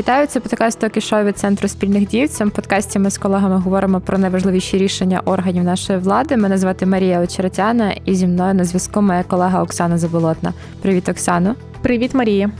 Вітаю, 0.00 0.26
це 0.26 0.40
подкаст 0.40 0.82
«Токі-шоу» 0.82 1.24
від 1.24 1.38
центру 1.38 1.68
спільних 1.68 2.08
дій. 2.08 2.24
В 2.24 2.28
цьому 2.28 2.50
подкасті 2.50 2.98
ми 2.98 3.10
з 3.10 3.18
колегами 3.18 3.58
говоримо 3.58 4.00
про 4.00 4.18
найважливіші 4.18 4.78
рішення 4.78 5.20
органів 5.24 5.64
нашої 5.64 5.98
влади. 5.98 6.36
Мене 6.36 6.58
звати 6.58 6.86
Марія 6.86 7.20
Очеретяна, 7.20 7.92
і 8.04 8.14
зі 8.14 8.26
мною 8.26 8.54
на 8.54 8.64
зв'язку 8.64 9.02
моя 9.02 9.22
колега 9.22 9.62
Оксана 9.62 9.98
Заболотна. 9.98 10.52
Привіт, 10.82 11.08
Оксано. 11.08 11.54
Привіт, 11.82 12.14
Марія. 12.14 12.50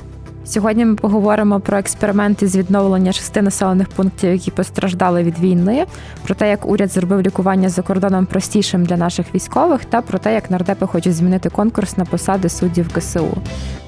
Сьогодні 0.44 0.84
ми 0.84 0.94
поговоримо 0.94 1.60
про 1.60 1.78
експерименти 1.78 2.46
з 2.46 2.56
відновлення 2.56 3.12
шести 3.12 3.42
населених 3.42 3.88
пунктів, 3.88 4.32
які 4.32 4.50
постраждали 4.50 5.22
від 5.22 5.38
війни, 5.38 5.86
про 6.24 6.34
те, 6.34 6.50
як 6.50 6.66
уряд 6.66 6.92
зробив 6.92 7.22
лікування 7.22 7.68
за 7.68 7.82
кордоном 7.82 8.26
простішим 8.26 8.84
для 8.84 8.96
наших 8.96 9.34
військових, 9.34 9.84
та 9.84 10.02
про 10.02 10.18
те, 10.18 10.34
як 10.34 10.50
нардепи 10.50 10.86
хочуть 10.86 11.14
змінити 11.14 11.50
конкурс 11.50 11.96
на 11.96 12.04
посади 12.04 12.48
суддів 12.48 12.92
КСУ. 12.92 13.36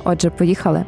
Отже, 0.05 0.31
поїхали. 0.31 0.85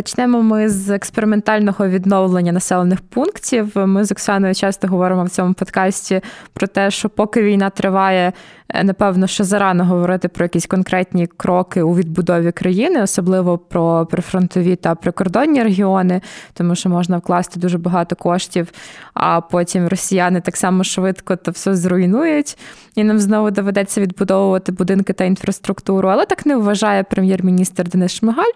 Почнемо 0.00 0.42
ми 0.42 0.68
з 0.68 0.90
експериментального 0.90 1.88
відновлення 1.88 2.52
населених 2.52 3.00
пунктів. 3.00 3.72
Ми 3.74 4.04
з 4.04 4.12
Оксаною 4.12 4.54
часто 4.54 4.88
говоримо 4.88 5.24
в 5.24 5.30
цьому 5.30 5.54
подкасті 5.54 6.20
про 6.52 6.66
те, 6.66 6.90
що 6.90 7.08
поки 7.08 7.42
війна 7.42 7.70
триває, 7.70 8.32
е, 8.68 8.84
напевно, 8.84 9.26
що 9.26 9.44
зарано 9.44 9.84
говорити 9.84 10.28
про 10.28 10.44
якісь 10.44 10.66
конкретні 10.66 11.26
кроки 11.26 11.82
у 11.82 11.94
відбудові 11.94 12.52
країни, 12.52 13.02
особливо 13.02 13.58
про 13.58 14.06
прифронтові 14.06 14.76
та 14.76 14.94
прикордонні 14.94 15.62
регіони, 15.62 16.20
тому 16.54 16.74
що 16.74 16.88
можна 16.88 17.18
вкласти 17.18 17.60
дуже 17.60 17.78
багато 17.78 18.16
коштів, 18.16 18.72
а 19.14 19.40
потім 19.40 19.88
росіяни 19.88 20.40
так 20.40 20.56
само 20.56 20.84
швидко 20.84 21.36
то 21.36 21.50
все 21.50 21.74
зруйнують, 21.74 22.58
і 22.94 23.04
нам 23.04 23.18
знову 23.18 23.50
доведеться 23.50 24.00
відбудовувати 24.00 24.72
будинки 24.72 25.12
та 25.12 25.24
інфраструктуру. 25.24 26.08
Але 26.08 26.26
так 26.26 26.46
не 26.46 26.56
вважає 26.56 27.02
прем'єр-міністр 27.02 27.88
Денис 27.88 28.12
Шмигаль. 28.12 28.52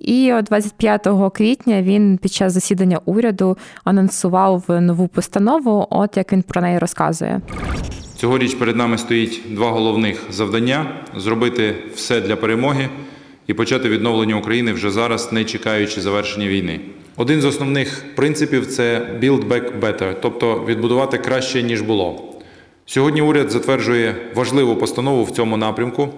І 0.00 0.32
25 0.42 1.08
квітня 1.34 1.82
він 1.82 2.18
під 2.18 2.32
час 2.32 2.52
засідання 2.52 3.00
уряду 3.04 3.58
анонсував 3.84 4.64
нову 4.68 5.08
постанову. 5.08 5.86
От 5.90 6.16
як 6.16 6.32
він 6.32 6.42
про 6.42 6.60
неї 6.60 6.78
розказує. 6.78 7.40
Цьогоріч 8.16 8.54
перед 8.54 8.76
нами 8.76 8.98
стоїть 8.98 9.42
два 9.50 9.70
головних 9.70 10.22
завдання: 10.30 10.86
зробити 11.16 11.74
все 11.94 12.20
для 12.20 12.36
перемоги 12.36 12.88
і 13.46 13.54
почати 13.54 13.88
відновлення 13.88 14.36
України 14.36 14.72
вже 14.72 14.90
зараз, 14.90 15.32
не 15.32 15.44
чекаючи 15.44 16.00
завершення 16.00 16.46
війни. 16.46 16.80
Один 17.16 17.40
з 17.40 17.44
основних 17.44 18.04
принципів 18.16 18.66
це 18.66 19.06
«build 19.22 19.48
back 19.48 19.80
better», 19.80 20.14
тобто 20.22 20.64
відбудувати 20.68 21.18
краще 21.18 21.62
ніж 21.62 21.80
було. 21.80 22.34
Сьогодні 22.86 23.22
уряд 23.22 23.50
затверджує 23.50 24.16
важливу 24.34 24.76
постанову 24.76 25.24
в 25.24 25.30
цьому 25.30 25.56
напрямку. 25.56 26.08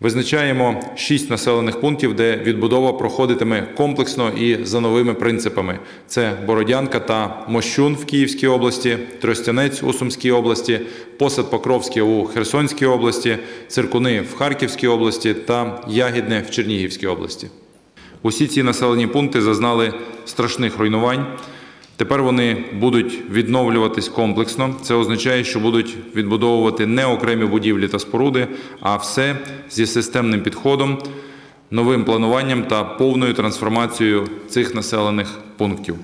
Визначаємо 0.00 0.80
шість 0.96 1.30
населених 1.30 1.80
пунктів, 1.80 2.14
де 2.14 2.36
відбудова 2.36 2.92
проходитиме 2.92 3.62
комплексно 3.76 4.30
і 4.30 4.64
за 4.64 4.80
новими 4.80 5.14
принципами: 5.14 5.78
це 6.06 6.32
Бородянка 6.46 7.00
та 7.00 7.44
Мощун 7.48 7.94
в 7.94 8.04
Київській 8.04 8.46
області, 8.46 8.98
Тростянець 9.20 9.82
у 9.82 9.92
Сумській 9.92 10.30
області, 10.30 10.80
Посад 11.18 11.50
Покровський 11.50 12.02
у 12.02 12.24
Херсонській 12.24 12.86
області, 12.86 13.38
Циркуни 13.68 14.20
в 14.20 14.36
Харківській 14.36 14.86
області 14.86 15.34
та 15.34 15.84
Ягідне 15.88 16.44
в 16.48 16.50
Чернігівській 16.50 17.06
області. 17.06 17.46
Усі 18.22 18.46
ці 18.46 18.62
населені 18.62 19.06
пункти 19.06 19.42
зазнали 19.42 19.94
страшних 20.24 20.78
руйнувань. 20.78 21.26
Тепер 21.98 22.22
вони 22.22 22.64
будуть 22.72 23.30
відновлюватись 23.30 24.08
комплексно. 24.08 24.74
Це 24.82 24.94
означає, 24.94 25.44
що 25.44 25.60
будуть 25.60 25.96
відбудовувати 26.14 26.86
не 26.86 27.06
окремі 27.06 27.44
будівлі 27.44 27.88
та 27.88 27.98
споруди, 27.98 28.48
а 28.80 28.96
все 28.96 29.36
зі 29.70 29.86
системним 29.86 30.40
підходом, 30.42 30.98
новим 31.70 32.04
плануванням 32.04 32.62
та 32.62 32.84
повною 32.84 33.34
трансформацією 33.34 34.28
цих 34.48 34.74
населених 34.74 35.28
пунктів. 35.56 35.96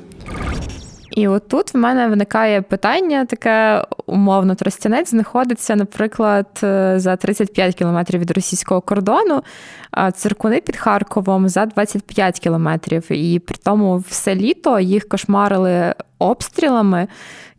І 1.11 1.29
отут 1.29 1.75
в 1.75 1.77
мене 1.77 2.09
виникає 2.09 2.63
питання, 2.63 3.25
таке 3.25 3.85
умовно, 4.07 4.55
Тростянець 4.55 5.11
знаходиться, 5.11 5.77
наприклад, 5.77 6.61
е, 6.63 6.95
за 6.97 7.17
35 7.17 7.75
кілометрів 7.75 8.21
від 8.21 8.31
російського 8.31 8.81
кордону, 8.81 9.43
а 9.91 10.11
циркуни 10.11 10.61
під 10.61 10.77
Харковом 10.77 11.49
за 11.49 11.67
25 11.67 12.41
кілометрів. 12.41 13.13
І 13.13 13.39
при 13.39 13.57
тому 13.65 13.97
все 13.97 14.35
літо 14.35 14.81
їх 14.81 15.09
кошмарили 15.09 15.95
обстрілами. 16.19 17.09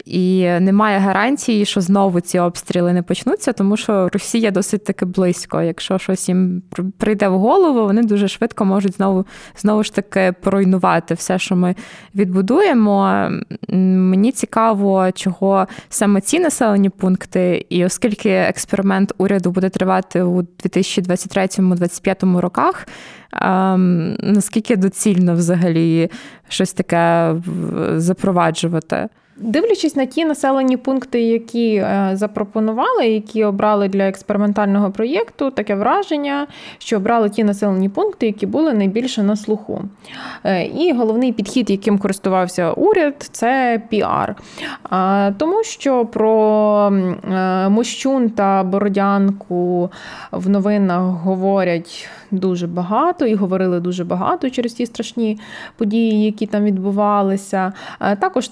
І 0.06 0.50
немає 0.60 1.00
гарантії, 1.00 1.66
що 1.66 1.82
знову 1.82 2.20
ці 2.20 2.40
обстріли 2.40 2.94
не 2.94 3.04
почнуться, 3.04 3.54
тому 3.54 3.78
що 3.78 4.10
Росія 4.14 4.52
досить 4.52 4.84
таки 4.84 5.06
близько. 5.06 5.62
Якщо 5.62 5.98
щось 5.98 6.30
їм 6.30 6.62
прийде 6.98 7.28
в 7.28 7.40
голову, 7.40 7.84
вони 7.84 8.04
дуже 8.04 8.28
швидко 8.28 8.66
можуть 8.66 8.96
знову 8.96 9.26
знову 9.58 9.84
ж 9.84 9.96
таки 9.96 10.34
поруйнувати 10.42 11.14
все, 11.14 11.40
що 11.40 11.56
ми 11.56 11.76
відбудуємо. 12.16 13.30
Мені 13.70 14.32
цікаво, 14.32 15.12
чого 15.12 15.68
саме 15.90 16.22
ці 16.22 16.35
населені 16.40 16.90
пункти, 16.90 17.66
і 17.70 17.86
оскільки 17.86 18.30
експеримент 18.30 19.14
уряду 19.18 19.52
буде 19.52 19.70
тривати 19.70 20.22
у 20.22 20.42
2023-2025 20.42 22.38
роках. 22.38 22.88
Наскільки 24.22 24.76
доцільно 24.76 25.36
взагалі 25.36 26.10
щось 26.48 26.74
таке 26.74 27.36
запроваджувати? 27.96 29.10
Дивлячись 29.38 29.96
на 29.96 30.06
ті 30.06 30.26
населені 30.26 30.78
пункти, 30.78 31.22
які 31.22 31.76
е, 31.76 32.10
запропонували, 32.14 33.08
які 33.08 33.44
обрали 33.44 33.88
для 33.88 34.08
експериментального 34.08 34.92
проєкту, 34.92 35.52
таке 35.52 35.76
враження, 35.76 36.48
що 36.78 36.98
обрали 36.98 37.30
ті 37.30 37.44
населені 37.44 37.90
пункти, 37.90 38.26
які 38.26 38.46
були 38.46 38.74
найбільше 38.74 39.24
на 39.24 39.36
слуху. 39.36 39.82
Е, 40.44 40.66
і 40.66 40.94
головний 40.94 41.34
підхід, 41.34 41.70
яким 41.70 41.98
користувався 41.98 42.72
уряд, 42.72 43.30
це 43.32 43.82
піар. 43.90 44.36
Тому 45.38 45.64
що 45.64 46.06
про 46.06 46.92
е, 47.32 47.70
Мощун 47.70 48.30
та 48.30 48.64
Бородянку 48.64 49.90
в 50.32 50.50
новинах 50.50 51.02
говорять 51.02 52.10
дуже 52.32 52.68
багато 52.68 53.26
і 53.26 53.36
говорили 53.36 53.80
дуже 53.80 54.04
багато 54.04 54.50
через 54.50 54.74
ті 54.74 54.86
страшні 54.86 55.40
події, 55.78 56.26
які 56.26 56.46
там 56.46 56.64
відбувалися. 56.64 57.74
Також 58.20 58.48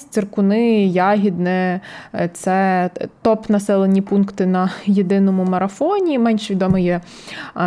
Тростянець. 0.00 0.10
Циркуни, 0.10 0.86
Ягідне 0.86 1.80
це 2.32 2.90
топ-населені 3.22 4.00
пункти 4.00 4.46
на 4.46 4.70
єдиному 4.86 5.44
марафоні. 5.44 6.18
Менш 6.18 6.50
відоме 6.50 6.82
є 6.82 7.00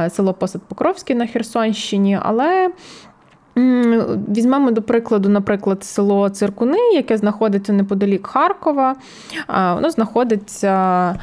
село 0.10 0.34
Посад 0.34 0.62
Покровське 0.62 1.16
на 1.16 1.28
Херсонщині, 1.28 2.20
але. 2.22 2.70
Візьмемо 4.36 4.72
до 4.72 4.82
прикладу, 4.82 5.30
наприклад, 5.30 5.84
село 5.84 6.30
Циркуни, 6.30 6.78
яке 6.94 7.18
знаходиться 7.18 7.74
неподалік 7.74 8.28
Харкова. 8.28 8.96
Воно 9.76 9.90
знаходиться 9.90 11.16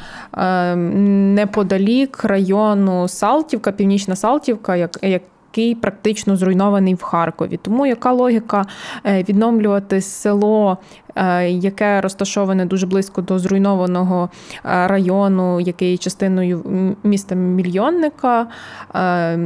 неподалік 0.75 2.23
району 2.23 3.07
Салтівка, 3.07 3.71
Північна 3.71 4.15
Салтівка, 4.15 4.75
як 5.01 5.21
який 5.51 5.75
практично 5.75 6.35
зруйнований 6.35 6.93
в 6.93 7.01
Харкові. 7.01 7.59
Тому 7.61 7.85
яка 7.85 8.11
логіка 8.11 8.65
е, 9.05 9.23
відновлювати 9.23 10.01
село, 10.01 10.77
е, 11.15 11.49
яке 11.49 12.01
розташоване 12.01 12.65
дуже 12.65 12.87
близько 12.87 13.21
до 13.21 13.39
зруйнованого 13.39 14.29
е, 14.65 14.87
району, 14.87 15.59
який 15.59 15.91
є 15.91 15.97
частиною 15.97 16.63
міста 17.03 17.35
мільйонника, 17.35 18.47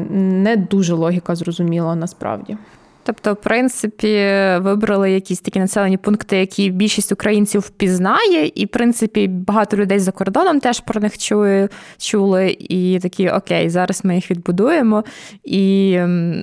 не 0.10 0.66
дуже 0.70 0.94
логіка 0.94 1.36
зрозуміла 1.36 1.96
насправді. 1.96 2.58
Тобто, 3.06 3.34
в 3.34 3.36
принципі, 3.36 4.32
вибрали 4.58 5.12
якісь 5.12 5.40
такі 5.40 5.60
населені 5.60 5.98
пункти, 5.98 6.38
які 6.38 6.70
більшість 6.70 7.12
українців 7.12 7.62
впізнає, 7.62 8.52
і 8.56 8.66
в 8.66 8.68
принципі 8.68 9.28
багато 9.28 9.78
людей 9.78 10.00
за 10.00 10.12
кордоном 10.12 10.60
теж 10.60 10.80
про 10.80 11.02
них 11.02 11.18
чує, 11.18 11.70
чули. 11.98 12.58
І 12.60 13.00
такі 13.00 13.30
окей, 13.30 13.70
зараз 13.70 14.06
ми 14.06 14.16
їх 14.16 14.32
відбудуємо. 14.32 15.04
І 15.44 16.00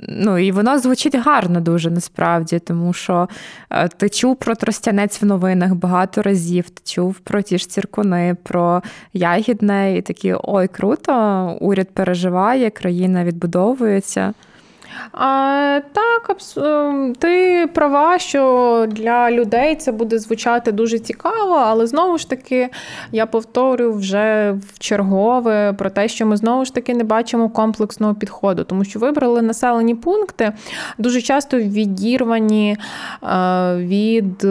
ну, 0.07 0.37
і 0.37 0.51
воно 0.51 0.79
звучить 0.79 1.15
гарно 1.15 1.61
дуже 1.61 1.89
насправді, 1.89 2.59
тому 2.59 2.93
що 2.93 3.29
е, 3.69 3.87
ти 3.87 4.09
чув 4.09 4.35
про 4.35 4.55
Тростянець 4.55 5.21
в 5.21 5.25
новинах 5.25 5.73
багато 5.73 6.21
разів, 6.21 6.69
ти 6.69 6.81
чув 6.85 7.19
про 7.19 7.41
ті 7.41 7.57
ж 7.57 7.69
ціркуни, 7.69 8.35
про 8.43 8.81
Ягідне, 9.13 9.97
і 9.97 10.01
такі 10.01 10.35
ой, 10.43 10.67
круто, 10.67 11.13
уряд 11.61 11.89
переживає, 11.93 12.69
країна 12.69 13.23
відбудовується. 13.23 14.33
А, 15.11 15.79
Так, 15.93 16.37
ем, 16.57 17.15
ти 17.19 17.67
права, 17.73 18.19
що 18.19 18.85
для 18.89 19.31
людей 19.31 19.75
це 19.75 19.91
буде 19.91 20.19
звучати 20.19 20.71
дуже 20.71 20.99
цікаво, 20.99 21.63
але 21.65 21.87
знову 21.87 22.17
ж 22.17 22.29
таки 22.29 22.69
я 23.11 23.25
повторю 23.25 23.93
вже 23.93 24.51
в 24.51 24.79
чергове 24.79 25.73
про 25.73 25.89
те, 25.89 26.07
що 26.07 26.25
ми 26.25 26.37
знову 26.37 26.65
ж 26.65 26.73
таки 26.73 26.93
не 26.93 27.03
бачимо 27.03 27.49
комплексного 27.49 28.15
підходу, 28.15 28.63
тому 28.63 28.83
що 28.83 28.99
вибрали 28.99 29.41
населені 29.41 29.95
пункти 29.95 30.53
дуже 30.97 31.21
часто 31.21 31.57
відірвані 31.57 32.77
від 33.77 34.47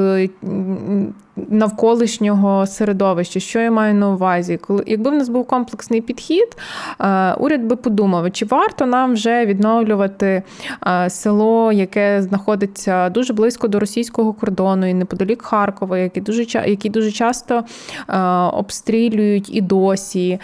навколишнього 1.37 2.67
середовища. 2.67 3.40
Що 3.40 3.61
я 3.61 3.70
маю 3.70 3.94
на 3.94 4.11
увазі? 4.11 4.56
Коли 4.56 4.84
якби 4.87 5.11
в 5.11 5.14
нас 5.14 5.29
був 5.29 5.46
комплексний 5.46 6.00
підхід, 6.00 6.56
е, 7.00 7.34
уряд 7.34 7.62
би 7.62 7.76
подумав, 7.76 8.32
чи 8.32 8.44
варто 8.44 8.87
нам 8.87 9.12
вже 9.12 9.46
відновлювати 9.46 10.43
е, 10.87 11.11
село, 11.11 11.73
яке 11.73 12.23
знаходиться 12.23 13.08
дуже 13.08 13.32
близько 13.32 13.69
до 13.69 13.81
російського 13.81 14.32
кордону 14.32 14.87
і 14.87 14.94
неподалік 14.94 15.43
Харкова, 15.43 15.99
які 15.99 16.20
дуже 16.20 16.43
які 16.67 16.88
дуже 16.88 17.12
часто 17.12 17.64
е, 18.08 18.19
обстрілюють 18.52 19.55
і 19.55 19.61
досі. 19.61 20.38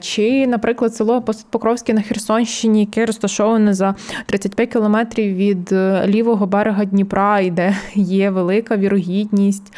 Чи, 0.00 0.46
наприклад, 0.46 0.94
село 0.94 1.22
Покровське 1.50 1.94
на 1.94 2.02
Херсонщині, 2.02 2.80
яке 2.80 3.06
розташоване 3.06 3.74
за 3.74 3.94
35 4.26 4.72
кілометрів 4.72 5.36
від 5.36 5.72
лівого 6.06 6.46
берега 6.46 6.84
Дніпра, 6.84 7.40
і 7.40 7.50
де 7.50 7.76
є 7.94 8.30
велика 8.30 8.76
вірогідність. 8.76 9.72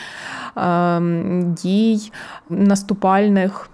Ем, 0.56 1.55
дій 1.62 2.12
наступальних. 2.50 3.70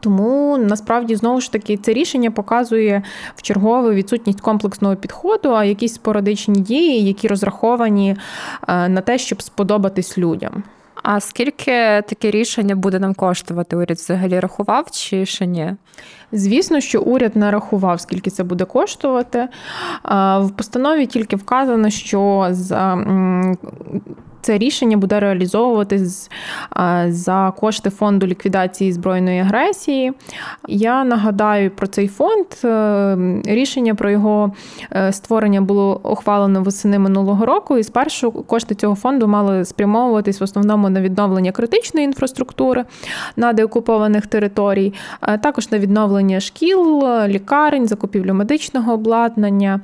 Тому 0.00 0.58
насправді 0.58 1.16
знову 1.16 1.40
ж 1.40 1.52
таки 1.52 1.76
це 1.76 1.92
рішення 1.92 2.30
показує 2.30 3.02
в 3.36 3.42
чергове 3.42 3.94
відсутність 3.94 4.40
комплексного 4.40 4.96
підходу, 4.96 5.54
а 5.54 5.64
якісь 5.64 5.94
спорадичні 5.94 6.60
дії, 6.60 7.04
які 7.04 7.28
розраховані 7.28 8.16
е, 8.68 8.88
на 8.88 9.00
те, 9.00 9.18
щоб 9.18 9.42
сподобатись 9.42 10.18
людям. 10.18 10.62
А 11.02 11.20
скільки 11.20 11.72
таке 12.08 12.30
рішення 12.30 12.76
буде 12.76 12.98
нам 12.98 13.14
коштувати? 13.14 13.76
Уряд 13.76 13.96
взагалі 13.96 14.40
рахував 14.40 14.90
чи 14.90 15.26
ще 15.26 15.46
ні? 15.46 15.74
Звісно, 16.32 16.80
що 16.80 17.02
уряд 17.02 17.36
не 17.36 17.50
рахував, 17.50 18.00
скільки 18.00 18.30
це 18.30 18.44
буде 18.44 18.64
коштувати. 18.64 19.38
Е, 19.38 19.48
в 20.38 20.50
постанові 20.56 21.06
тільки 21.06 21.36
вказано, 21.36 21.90
що 21.90 22.48
за 22.50 22.96
це 24.44 24.58
рішення 24.58 24.96
буде 24.96 25.20
реалізовуватись 25.20 26.30
за 27.08 27.52
кошти 27.60 27.90
фонду 27.90 28.26
ліквідації 28.26 28.92
збройної 28.92 29.40
агресії. 29.40 30.12
Я 30.68 31.04
нагадаю 31.04 31.70
про 31.70 31.86
цей 31.86 32.08
фонд. 32.08 32.46
Е, 32.64 33.16
рішення 33.44 33.94
про 33.94 34.10
його 34.10 34.52
е, 34.92 35.12
створення 35.12 35.60
було 35.60 36.00
ухвалено 36.04 36.62
восени 36.62 36.98
минулого 36.98 37.46
року, 37.46 37.78
і 37.78 37.82
спершу 37.82 38.32
кошти 38.32 38.74
цього 38.74 38.94
фонду 38.94 39.28
мали 39.28 39.64
спрямовуватись 39.64 40.40
в 40.40 40.44
основному 40.44 40.90
на 40.90 41.00
відновлення 41.00 41.52
критичної 41.52 42.04
інфраструктури 42.04 42.84
на 43.36 43.52
деокупованих 43.52 44.26
територій, 44.26 44.94
також 45.20 45.70
на 45.70 45.78
відновлення 45.78 46.40
шкіл, 46.40 47.04
лікарень, 47.26 47.88
закупівлю 47.88 48.34
медичного 48.34 48.92
обладнання, 48.92 49.80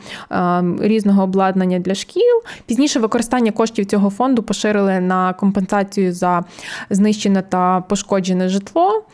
різного 0.81 1.23
обладнання 1.23 1.79
для 1.79 1.95
шкіл. 1.95 2.43
Пізніше 2.67 2.99
використання 2.99 3.53
коштів 3.53 3.87
цього 3.87 4.11
фонду 4.11 4.43
поширили 4.51 5.01
на 5.01 5.33
компенсацію 5.33 6.13
за 6.13 6.45
знищене 6.91 7.43
та 7.43 7.81
пошкоджене 7.81 8.49
житло 8.49 9.05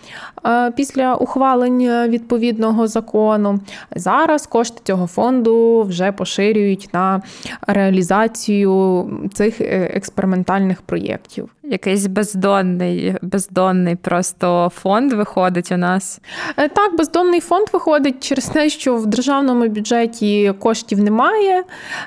е, 0.47 0.71
після 0.71 1.15
ухвалення 1.15 2.09
відповідного 2.09 2.87
закону. 2.87 3.61
Зараз 3.97 4.47
кошти 4.47 4.81
цього 4.85 5.07
фонду 5.07 5.83
вже 5.83 6.13
поширюють 6.13 6.89
на 6.93 7.23
реалізацію 7.67 9.11
цих 9.35 9.61
е, 9.61 9.91
експериментальних 9.95 10.83
проєктів. 10.83 11.49
Якийсь 11.71 12.07
бездонний, 12.07 13.15
бездонний 13.23 13.97
просто 13.97 14.73
фонд 14.75 15.13
виходить 15.13 15.73
у 15.73 15.77
нас. 15.77 16.21
Е, 16.57 16.69
так, 16.69 16.97
бездонний 16.97 17.41
фонд 17.41 17.67
виходить 17.73 18.29
через 18.29 18.47
те, 18.47 18.69
що 18.69 18.97
в 18.97 19.07
державному 19.07 19.69
бюджеті 19.69 20.55
коштів 20.59 21.01
немає 21.01 21.63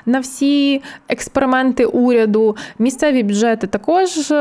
на 0.06 0.20
всі 0.20 0.82
експерименти 1.08 1.84
уряду. 1.84 2.56
Місцеві 2.78 3.22
бюджети 3.22 3.66
також 3.66 4.30
е, 4.30 4.34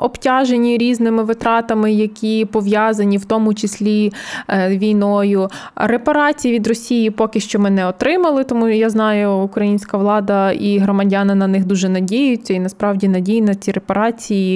обтяжені 0.00 0.78
різними 0.78 1.22
витратами, 1.22 1.92
які 1.92 2.44
пов'язані 2.44 3.18
в 3.18 3.24
тому 3.24 3.54
числі 3.54 4.12
е, 4.48 4.68
війною. 4.68 5.48
Репарації 5.76 6.54
від 6.54 6.66
Росії 6.66 7.10
поки 7.10 7.40
що 7.40 7.58
ми 7.58 7.70
не 7.70 7.86
отримали, 7.86 8.44
тому 8.44 8.68
я 8.68 8.90
знаю, 8.90 9.32
українська 9.32 9.98
влада 9.98 10.52
і 10.52 10.78
громадяни 10.78 11.34
на 11.34 11.46
них 11.46 11.64
дуже 11.64 11.88
надіються, 11.88 12.54
і 12.54 12.60
насправді 12.60 13.08
надії 13.08 13.42
на 13.42 13.54
ці 13.54 13.72
репарації. 13.72 14.51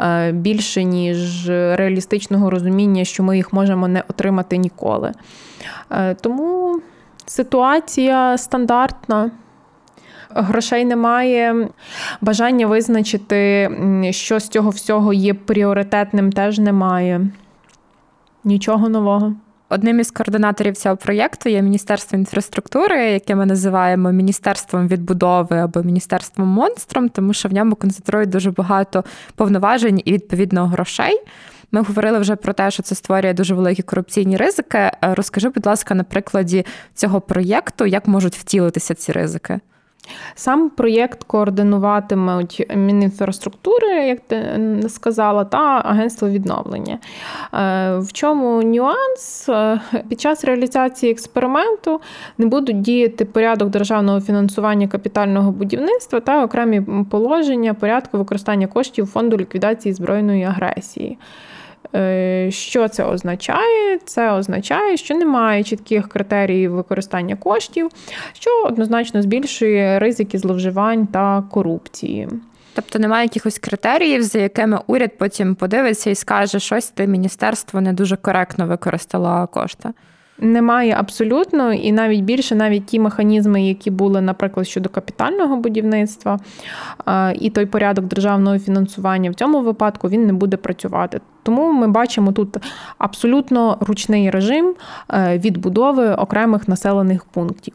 Е, 0.00 0.32
більше, 0.32 0.84
ніж 0.84 1.48
реалістичного 1.48 2.50
розуміння, 2.50 3.04
що 3.04 3.22
ми 3.22 3.36
їх 3.36 3.52
можемо 3.52 3.88
не 3.88 4.02
отримати 4.08 4.56
ніколи. 4.56 5.12
Е, 5.90 6.14
тому 6.14 6.80
ситуація 7.26 8.38
стандартна. 8.38 9.30
Грошей 10.30 10.84
немає, 10.84 11.68
бажання 12.20 12.66
визначити, 12.66 13.70
що 14.10 14.40
з 14.40 14.48
цього 14.48 14.70
всього 14.70 15.12
є 15.12 15.34
пріоритетним, 15.34 16.32
теж 16.32 16.58
немає. 16.58 17.30
Нічого 18.44 18.88
нового. 18.88 19.34
Одним 19.70 20.00
із 20.00 20.10
координаторів 20.10 20.76
цього 20.76 20.96
проєкту 20.96 21.48
є 21.48 21.62
Міністерство 21.62 22.18
інфраструктури, 22.18 23.10
яке 23.10 23.34
ми 23.34 23.46
називаємо 23.46 24.12
міністерством 24.12 24.88
відбудови 24.88 25.56
або 25.56 25.82
міністерством 25.82 26.48
монстром, 26.48 27.08
тому 27.08 27.32
що 27.32 27.48
в 27.48 27.52
ньому 27.52 27.74
концентрують 27.74 28.30
дуже 28.30 28.50
багато 28.50 29.04
повноважень 29.34 30.02
і 30.04 30.12
відповідно 30.12 30.66
грошей. 30.66 31.20
Ми 31.72 31.82
говорили 31.82 32.18
вже 32.18 32.36
про 32.36 32.52
те, 32.52 32.70
що 32.70 32.82
це 32.82 32.94
створює 32.94 33.32
дуже 33.32 33.54
великі 33.54 33.82
корупційні 33.82 34.36
ризики. 34.36 34.90
Розкажи, 35.02 35.48
будь 35.48 35.66
ласка, 35.66 35.94
на 35.94 36.04
прикладі 36.04 36.66
цього 36.94 37.20
проєкту, 37.20 37.86
як 37.86 38.08
можуть 38.08 38.36
втілитися 38.36 38.94
ці 38.94 39.12
ризики. 39.12 39.60
Сам 40.34 40.70
проєкт 40.70 41.24
координуватимуть 41.24 42.66
Мінінфраструктури, 42.76 44.06
як 44.06 44.20
ти 44.20 44.60
сказала, 44.88 45.44
та 45.44 45.82
агентство 45.84 46.28
відновлення. 46.28 46.98
Е, 47.54 47.98
в 47.98 48.12
чому 48.12 48.62
нюанс? 48.62 49.48
Е, 49.48 49.80
під 50.08 50.20
час 50.20 50.44
реалізації 50.44 51.12
експерименту 51.12 52.00
не 52.38 52.46
будуть 52.46 52.80
діяти 52.80 53.24
порядок 53.24 53.68
державного 53.68 54.20
фінансування 54.20 54.88
капітального 54.88 55.52
будівництва 55.52 56.20
та 56.20 56.44
окремі 56.44 57.04
положення 57.10 57.74
порядку 57.74 58.18
використання 58.18 58.66
коштів 58.66 59.06
фонду 59.06 59.36
ліквідації 59.36 59.94
збройної 59.94 60.44
агресії. 60.44 61.18
Е, 61.94 62.50
що 62.50 62.88
це 62.88 63.04
означає? 63.04 63.98
Це 64.04 64.32
означає, 64.32 64.96
що 64.96 65.14
немає 65.14 65.64
чітких 65.64 66.08
критеріїв 66.08 66.72
використання 66.72 67.36
коштів, 67.36 67.90
що 68.32 68.50
однозначно 68.64 69.22
збільшує 69.22 69.98
ризики 69.98 70.38
зловживань 70.38 71.06
та 71.06 71.42
корупції. 71.50 72.28
Тобто 72.74 72.98
немає 72.98 73.24
якихось 73.24 73.58
критеріїв, 73.58 74.22
за 74.22 74.38
якими 74.38 74.80
уряд 74.86 75.18
потім 75.18 75.54
подивиться 75.54 76.10
і 76.10 76.14
скаже, 76.14 76.60
щось 76.60 76.90
ти 76.90 77.06
міністерство 77.06 77.80
не 77.80 77.92
дуже 77.92 78.16
коректно 78.16 78.66
використало 78.66 79.46
кошти. 79.46 79.88
Немає 80.40 80.96
абсолютно, 80.98 81.72
і 81.72 81.92
навіть 81.92 82.20
більше, 82.20 82.54
навіть 82.54 82.86
ті 82.86 82.98
механізми, 82.98 83.62
які 83.68 83.90
були, 83.90 84.20
наприклад, 84.20 84.68
щодо 84.68 84.88
капітального 84.88 85.56
будівництва, 85.56 86.38
і 87.34 87.50
той 87.50 87.66
порядок 87.66 88.04
державного 88.04 88.58
фінансування 88.58 89.30
в 89.30 89.34
цьому 89.34 89.60
випадку 89.60 90.08
він 90.08 90.26
не 90.26 90.32
буде 90.32 90.56
працювати. 90.56 91.20
Тому 91.42 91.72
ми 91.72 91.88
бачимо 91.88 92.32
тут 92.32 92.56
абсолютно 92.98 93.78
ручний 93.80 94.30
режим 94.30 94.74
е, 95.12 95.38
відбудови 95.38 96.14
окремих 96.14 96.68
населених 96.68 97.24
пунктів. 97.24 97.74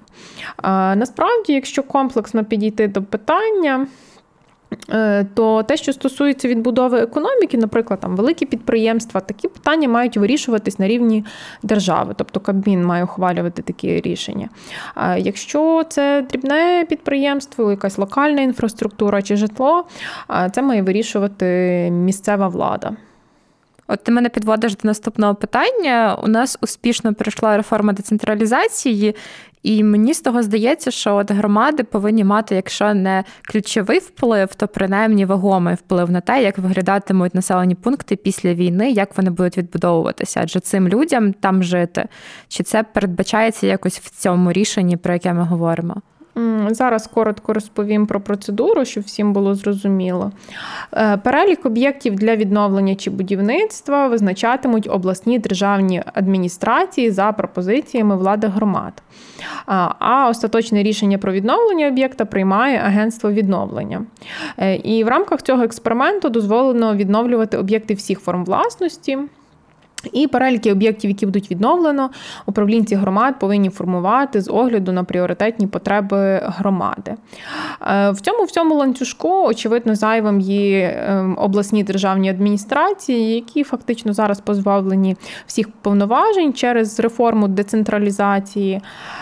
Насправді, 0.96 1.53
якщо 1.53 1.84
комплексно 1.84 2.46
підійти 2.46 2.88
до 2.88 3.03
питання. 3.03 3.88
Е, 4.89 5.25
то 5.33 5.63
те, 5.63 5.77
що 5.77 5.93
стосується 5.93 6.47
відбудови 6.47 6.99
економіки, 6.99 7.57
наприклад, 7.57 7.99
там 7.99 8.15
великі 8.15 8.45
підприємства, 8.45 9.21
такі 9.21 9.47
питання 9.47 9.89
мають 9.89 10.17
вирішуватись 10.17 10.79
на 10.79 10.87
рівні 10.87 11.25
держави, 11.63 12.13
тобто 12.17 12.39
Кабмін 12.39 12.85
має 12.85 13.03
ухвалювати 13.03 13.61
такі 13.61 14.01
рішення. 14.01 14.49
Якщо 15.17 15.83
це 15.89 16.25
дрібне 16.29 16.85
підприємство, 16.89 17.71
якась 17.71 17.97
локальна 17.97 18.41
інфраструктура 18.41 19.21
чи 19.21 19.35
житло, 19.35 19.85
це 20.51 20.61
має 20.61 20.81
вирішувати 20.81 21.45
місцева 21.91 22.47
влада. 22.47 22.95
От 23.87 24.03
ти 24.03 24.11
мене 24.11 24.29
підводиш 24.29 24.75
до 24.75 24.87
наступного 24.87 25.35
питання. 25.35 26.17
У 26.23 26.27
нас 26.27 26.57
успішно 26.61 27.13
пройшла 27.13 27.57
реформа 27.57 27.93
децентралізації, 27.93 29.15
і 29.63 29.84
мені 29.84 30.13
з 30.13 30.22
того 30.22 30.43
здається, 30.43 30.91
що 30.91 31.15
от 31.15 31.32
громади 31.32 31.84
повинні 31.84 32.24
мати, 32.24 32.55
якщо 32.55 32.93
не 32.93 33.24
ключовий 33.51 34.00
вплив, 34.00 34.55
то 34.55 34.67
принаймні 34.67 35.25
вагомий 35.25 35.75
вплив 35.75 36.12
на 36.12 36.22
те, 36.22 36.43
як 36.43 36.58
виглядатимуть 36.58 37.36
населені 37.36 37.75
пункти 37.75 38.15
після 38.15 38.53
війни, 38.53 38.91
як 38.91 39.17
вони 39.17 39.29
будуть 39.29 39.58
відбудовуватися, 39.58 40.39
адже 40.43 40.60
цим 40.60 40.88
людям 40.88 41.34
там 41.34 41.63
жити. 41.63 42.05
Чи 42.48 42.63
це 42.63 42.84
передбачається 42.84 43.67
якось 43.67 44.00
в 44.00 44.10
цьому 44.10 44.51
рішенні, 44.51 44.98
про 44.98 45.13
яке 45.13 45.34
ми 45.34 45.43
говоримо? 45.43 46.01
Зараз 46.69 47.07
коротко 47.07 47.53
розповім 47.53 48.07
про 48.07 48.21
процедуру, 48.21 48.85
щоб 48.85 49.03
всім 49.03 49.33
було 49.33 49.55
зрозуміло. 49.55 50.31
Е, 50.93 51.17
перелік 51.17 51.65
об'єктів 51.65 52.15
для 52.15 52.35
відновлення 52.35 52.95
чи 52.95 53.09
будівництва 53.09 54.07
визначатимуть 54.07 54.87
обласні 54.91 55.39
державні 55.39 56.03
адміністрації 56.13 57.11
за 57.11 57.31
пропозиціями 57.31 58.17
влади 58.17 58.47
громад. 58.47 59.03
А 59.99 60.27
остаточне 60.29 60.83
рішення 60.83 61.17
про 61.17 61.31
відновлення 61.31 61.87
об'єкта 61.87 62.25
приймає 62.25 62.81
агентство 62.85 63.31
відновлення. 63.31 64.05
Е, 64.57 64.75
і 64.75 65.03
в 65.03 65.07
рамках 65.07 65.41
цього 65.41 65.63
експерименту 65.63 66.29
дозволено 66.29 66.95
відновлювати 66.95 67.57
об'єкти 67.57 67.93
всіх 67.93 68.19
форм 68.19 68.45
власності. 68.45 69.19
І 70.12 70.27
переліки 70.27 70.72
об'єктів, 70.72 71.10
які 71.10 71.25
будуть 71.25 71.51
відновлено, 71.51 72.10
управлінці 72.45 72.95
громад 72.95 73.39
повинні 73.39 73.69
формувати 73.69 74.41
з 74.41 74.50
огляду 74.50 74.91
на 74.91 75.03
пріоритетні 75.03 75.67
потреби 75.67 76.41
громади. 76.43 77.15
Е, 77.81 78.12
в 78.12 78.22
цьому 78.22 78.43
в 78.43 78.51
цьому 78.51 78.75
ланцюжку, 78.75 79.43
очевидно, 79.45 79.95
зайвим 79.95 80.39
є 80.39 81.03
ем, 81.07 81.38
обласні 81.39 81.83
державні 81.83 82.29
адміністрації, 82.29 83.36
які 83.36 83.63
фактично 83.63 84.13
зараз 84.13 84.39
позбавлені 84.39 85.15
всіх 85.45 85.67
повноважень 85.81 86.53
через 86.53 87.00
реформу 87.00 87.48
децентралізації. 87.48 88.81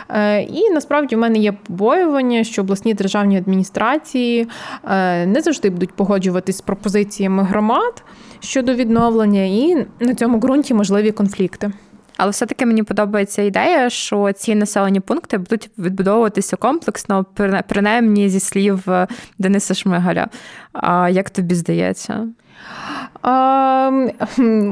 Е, 0.09 0.41
і 0.41 0.69
насправді 0.69 1.15
в 1.15 1.19
мене 1.19 1.37
є 1.37 1.51
побоювання, 1.51 2.43
що 2.43 2.61
обласні 2.61 2.93
державні 2.93 3.37
адміністрації 3.37 4.47
е, 4.91 5.25
не 5.25 5.41
завжди 5.41 5.69
будуть 5.69 5.93
погоджуватись 5.93 6.57
з 6.57 6.61
пропозиціями 6.61 7.43
громад 7.43 8.03
щодо 8.41 8.73
відновлення, 8.73 9.43
і 9.43 9.87
на 9.99 10.15
цьому 10.15 10.37
ґрунті 10.37 10.73
можливі 10.73 11.11
конфлікти. 11.11 11.71
Але 12.17 12.31
все-таки 12.31 12.65
мені 12.65 12.83
подобається 12.83 13.41
ідея, 13.41 13.89
що 13.89 14.31
ці 14.31 14.55
населені 14.55 14.99
пункти 14.99 15.37
будуть 15.37 15.69
відбудовуватися 15.77 16.55
комплексно, 16.55 17.25
принаймні 17.67 18.29
зі 18.29 18.39
слів 18.39 18.89
е, 18.89 19.07
Дениса 19.39 19.73
Шмигаля. 19.73 20.27
А 20.73 21.09
як 21.09 21.29
тобі 21.29 21.55
здається? 21.55 22.27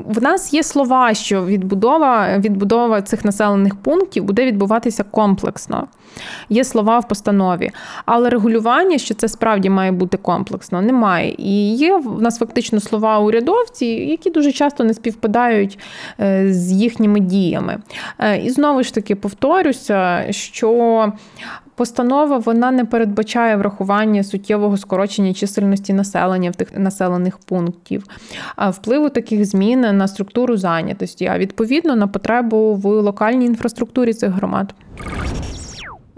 В 0.06 0.22
нас 0.22 0.54
є 0.54 0.64
слова, 0.64 1.14
що 1.14 1.46
відбудова 1.46 2.38
відбудова 2.38 3.02
цих 3.02 3.26
населених 3.26 3.76
пунктів 3.76 4.24
буде 4.24 4.46
відбуватися 4.46 5.04
комплексно. 5.04 5.88
Є 6.50 6.64
слова 6.64 7.00
в 7.00 7.08
постанові, 7.08 7.72
але 8.06 8.30
регулювання, 8.30 8.98
що 8.98 9.14
це 9.14 9.28
справді 9.28 9.70
має 9.70 9.92
бути 9.92 10.18
комплексно, 10.18 10.82
немає. 10.82 11.36
І 11.38 11.76
є 11.76 11.98
в 11.98 12.22
нас 12.22 12.40
фактично 12.40 12.80
слова 12.80 13.20
урядовці, 13.20 13.86
які 13.86 14.30
дуже 14.30 14.52
часто 14.52 14.84
не 14.84 14.94
співпадають 14.94 15.80
е, 16.20 16.54
з 16.54 16.72
їхніми 16.72 17.20
діями. 17.20 17.78
Е, 18.20 18.38
і 18.38 18.50
знову 18.50 18.84
ж 18.84 18.94
таки 18.94 19.16
повторюся, 19.16 20.26
що 20.30 21.14
Постанова 21.80 22.38
вона 22.38 22.72
не 22.72 22.86
передбачає 22.86 23.56
врахування 23.56 24.24
суттєвого 24.24 24.78
скорочення 24.78 25.34
чисельності 25.34 25.94
населення 25.94 26.50
в 26.50 26.56
тих 26.56 26.78
населених 26.78 27.38
пунктів, 27.38 28.04
а 28.56 28.70
впливу 28.70 29.10
таких 29.10 29.46
змін 29.46 29.82
на 29.82 30.08
структуру 30.08 30.58
зайнятості, 30.58 31.26
а 31.26 31.38
відповідно 31.38 31.96
на 31.96 32.08
потребу 32.08 32.74
в 32.74 32.86
локальній 32.86 33.46
інфраструктурі 33.46 34.14
цих 34.14 34.30
громад. 34.32 34.74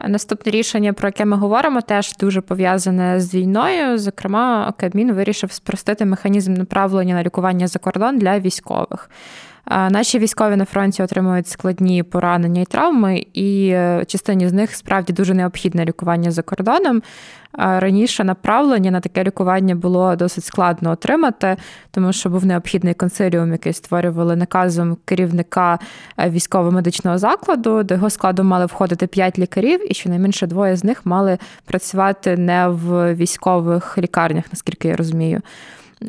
Наступне 0.08 0.52
рішення, 0.52 0.94
про 0.94 1.08
яке 1.08 1.26
ми 1.26 1.38
говоримо, 1.38 1.82
теж 1.82 2.16
дуже 2.20 2.42
пов'язане 2.42 3.22
з 3.22 3.36
війною. 3.36 3.98
Зокрема, 3.98 4.74
Кабмін 4.78 5.14
вирішив 5.14 5.52
спростити 5.52 6.06
механізм 6.06 6.54
направлення 6.54 7.16
на 7.16 7.24
лікування 7.24 7.68
за 7.68 7.80
кордон 7.80 8.18
для 8.18 8.40
військових. 8.40 9.10
Наші 9.70 10.20
військові 10.20 10.56
на 10.56 10.66
фронті 10.66 11.04
отримують 11.04 11.48
складні 11.48 12.04
поранення 12.04 12.62
і 12.62 12.66
травми, 12.66 13.26
і 13.34 13.68
е, 13.68 14.06
частині 14.08 14.50
з 14.50 14.54
них 14.54 14.76
справді 14.76 15.14
дуже 15.14 15.34
необхідне 15.34 15.86
лікування 15.86 16.32
за 16.32 16.42
кордоном. 16.42 17.02
Раніше 17.54 18.24
направлення 18.24 18.92
на 18.92 19.00
таке 19.00 19.24
лікування 19.24 19.76
було 19.76 20.16
досить 20.16 20.44
складно 20.44 20.92
отримати, 20.92 21.58
тому 21.92 22.14
що 22.14 22.30
був 22.30 22.46
необхідний 22.46 22.94
консиліум, 22.94 23.52
який 23.52 23.74
створювали 23.74 24.36
наказом 24.36 24.98
керівника 25.06 25.80
е, 26.18 26.30
військово-медичного 26.30 27.18
закладу, 27.18 27.84
до 27.84 27.94
його 27.94 28.10
складу 28.10 28.44
мали 28.44 28.66
входити 28.66 29.08
п'ять 29.08 29.40
лікарів, 29.40 29.92
і 29.92 29.94
щонайменше 29.94 30.48
двоє 30.48 30.76
з 30.76 30.84
них 30.84 31.06
мали 31.06 31.38
працювати 31.66 32.38
не 32.38 32.68
в 32.68 33.16
військових 33.16 33.98
лікарнях, 33.98 34.46
наскільки 34.52 34.88
я 34.88 34.96
розумію. 34.96 35.42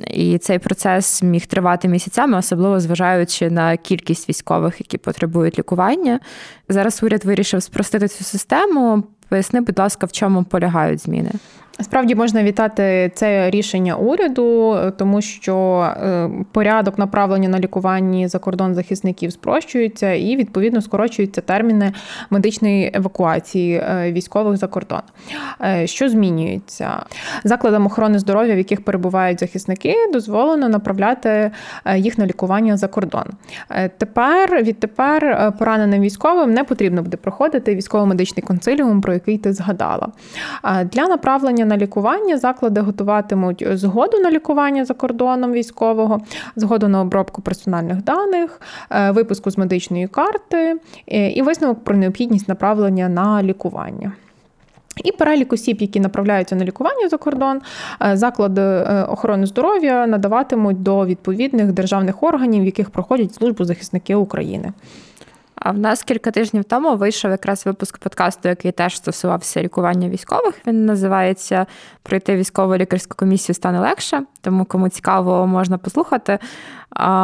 І 0.07 0.39
цей 0.39 0.59
процес 0.59 1.23
міг 1.23 1.47
тривати 1.47 1.89
місяцями, 1.89 2.39
особливо 2.39 2.81
зважаючи 2.81 3.51
на 3.51 3.77
кількість 3.77 4.29
військових, 4.29 4.81
які 4.81 4.99
потребують 4.99 5.59
лікування. 5.59 6.21
Зараз 6.69 7.03
уряд 7.03 7.25
вирішив 7.25 7.63
спростити 7.63 8.09
цю 8.09 8.25
систему. 8.25 9.05
Поясни, 9.29 9.61
будь 9.61 9.79
ласка, 9.79 10.07
в 10.07 10.13
чому 10.13 10.45
полягають 10.45 11.03
зміни. 11.03 11.31
Справді 11.81 12.15
можна 12.15 12.43
вітати 12.43 13.13
це 13.15 13.51
рішення 13.51 13.97
уряду, 13.97 14.77
тому 14.97 15.21
що 15.21 15.81
е, 15.81 16.31
порядок 16.53 16.99
направлення 16.99 17.49
на 17.49 17.59
лікування 17.59 18.29
за 18.29 18.39
кордон 18.39 18.75
захисників 18.75 19.33
спрощується 19.33 20.13
і 20.13 20.37
відповідно 20.37 20.83
скорочуються 20.83 21.41
терміни 21.41 21.93
медичної 22.31 22.91
евакуації 22.95 23.75
е, 23.75 24.13
військових 24.13 24.57
за 24.57 24.67
кордон. 24.67 25.01
Е, 25.63 25.87
що 25.87 26.09
змінюється? 26.09 26.91
Закладам 27.45 27.87
охорони 27.87 28.19
здоров'я, 28.19 28.55
в 28.55 28.59
яких 28.59 28.85
перебувають 28.85 29.41
захисники, 29.41 29.95
дозволено 30.13 30.69
направляти 30.69 31.51
їх 31.97 32.19
на 32.19 32.27
лікування 32.27 32.77
за 32.77 32.89
кордон. 32.89 33.25
Тепер 33.99 34.63
відтепер 34.63 35.53
пораненим 35.59 36.03
військовим 36.03 36.55
не 36.55 36.65
потрібно 36.65 37.03
буде 37.03 37.17
проходити 37.17 37.75
військово-медичний 37.75 38.43
консиліум, 38.47 39.01
про 39.01 39.13
який 39.13 39.39
ти 39.39 39.53
згадала. 39.53 40.09
Для 40.85 41.07
направлення 41.07 41.65
на 41.73 41.79
лікування 41.79 42.39
заклади 42.39 42.81
готуватимуть 42.81 43.65
згоду 43.73 44.19
на 44.19 44.31
лікування 44.31 44.85
за 44.85 44.95
кордоном 44.95 45.53
військового, 45.53 46.21
згоду 46.57 46.89
на 46.89 47.01
обробку 47.01 47.43
персональних 47.43 48.05
даних, 48.05 48.61
е, 48.91 49.11
випуску 49.11 49.51
з 49.51 49.59
медичної 49.59 50.09
карти 50.09 50.81
е, 51.07 51.31
і 51.31 51.43
висновок 51.43 51.85
про 51.85 51.97
необхідність 51.97 52.49
направлення 52.49 53.09
на 53.09 53.43
лікування. 53.43 54.13
І 55.05 55.13
перелік 55.13 55.53
осіб, 55.53 55.81
які 55.81 56.01
направляються 56.01 56.57
на 56.57 56.65
лікування 56.65 57.09
за 57.09 57.17
кордон, 57.17 57.61
е, 58.03 58.17
заклади 58.17 58.63
охорони 59.09 59.47
здоров'я 59.47 60.07
надаватимуть 60.07 60.83
до 60.83 61.07
відповідних 61.07 61.73
державних 61.73 62.23
органів, 62.23 62.63
в 62.63 62.67
яких 62.67 62.91
проходять 62.91 63.35
службу 63.35 63.65
захисники 63.65 64.15
України. 64.15 64.73
А 65.65 65.71
в 65.71 65.79
нас 65.79 66.03
кілька 66.03 66.31
тижнів 66.31 66.65
тому 66.65 66.97
вийшов 66.97 67.31
якраз 67.31 67.67
випуск 67.67 67.99
подкасту, 67.99 68.49
який 68.49 68.73
теж 68.73 68.97
стосувався 68.97 69.63
лікування 69.63 70.09
військових. 70.09 70.55
Він 70.67 70.87
називається 70.87 71.67
Пройти 72.03 72.37
військову 72.37 72.77
лікарську 72.77 73.17
комісію 73.17 73.55
стане 73.55 73.81
легше, 73.81 74.23
тому 74.41 74.65
кому 74.65 74.89
цікаво, 74.89 75.47
можна 75.47 75.79
послухати. 75.79 76.39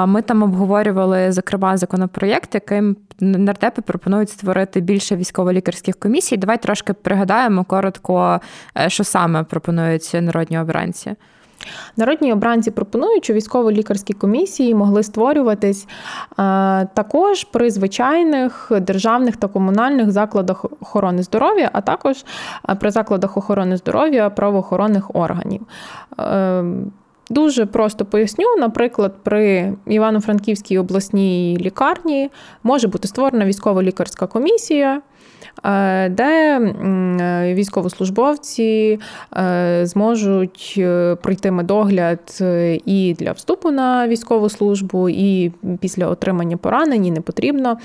Ми 0.07 0.23
там 0.23 0.43
обговорювали, 0.43 1.33
зокрема, 1.33 1.77
законопроєкт, 1.77 2.55
яким 2.55 2.97
нардепи 3.21 3.83
пропонують 3.83 4.31
створити 4.31 4.81
більше 4.81 5.17
військово-лікарських 5.17 5.99
комісій. 5.99 6.37
Давай 6.37 6.63
трошки 6.63 6.93
пригадаємо 6.93 7.65
коротко, 7.65 8.41
е, 8.77 8.91
що 8.91 9.05
саме 9.05 9.43
пропонують 9.43 10.11
народні 10.15 10.59
обранці. 10.59 11.15
Народні 11.97 12.33
обранці 12.33 12.71
пропонують, 12.71 13.25
що 13.25 13.35
військово-лікарські 13.35 14.13
комісії 14.13 14.75
могли 14.75 15.03
створюватись 15.03 15.87
е, 15.87 15.89
також 16.95 17.45
при 17.45 17.71
звичайних 17.71 18.73
державних 18.81 19.37
та 19.37 19.49
комунальних 19.49 20.11
закладах 20.11 20.65
охорони 20.81 21.23
здоров'я, 21.23 21.71
а 21.73 21.81
також 21.81 22.25
е, 22.69 22.75
при 22.75 22.91
закладах 22.91 23.37
охорони 23.37 23.77
здоров'я 23.77 24.31
правоохоронних 24.31 25.17
органів. 25.17 25.61
Е, 26.21 26.65
дуже 27.31 27.67
просто 27.67 28.05
поясню, 28.05 28.57
наприклад, 28.59 29.15
при 29.23 29.73
Івано-Франківській 29.87 30.79
обласній 30.79 31.59
лікарні 31.61 32.31
може 32.63 32.89
бути 32.89 33.09
створена 33.09 33.45
військово-лікарська 33.45 34.27
комісія. 34.27 35.03
Е, 35.65 36.09
де 36.09 36.61
е, 36.61 37.55
військовослужбовці 37.55 39.01
е, 39.37 39.87
зможуть 39.87 40.81
пройти 41.23 41.51
медогляд 41.51 42.39
і 42.85 43.17
для 43.19 43.33
вступу 43.33 43.71
на 43.71 44.09
військову 44.09 44.49
службу, 44.49 45.09
і 45.09 45.53
після 45.81 46.07
отримання 46.07 46.57
поранень 46.57 47.13
не 47.13 47.21
потрібно 47.21 47.79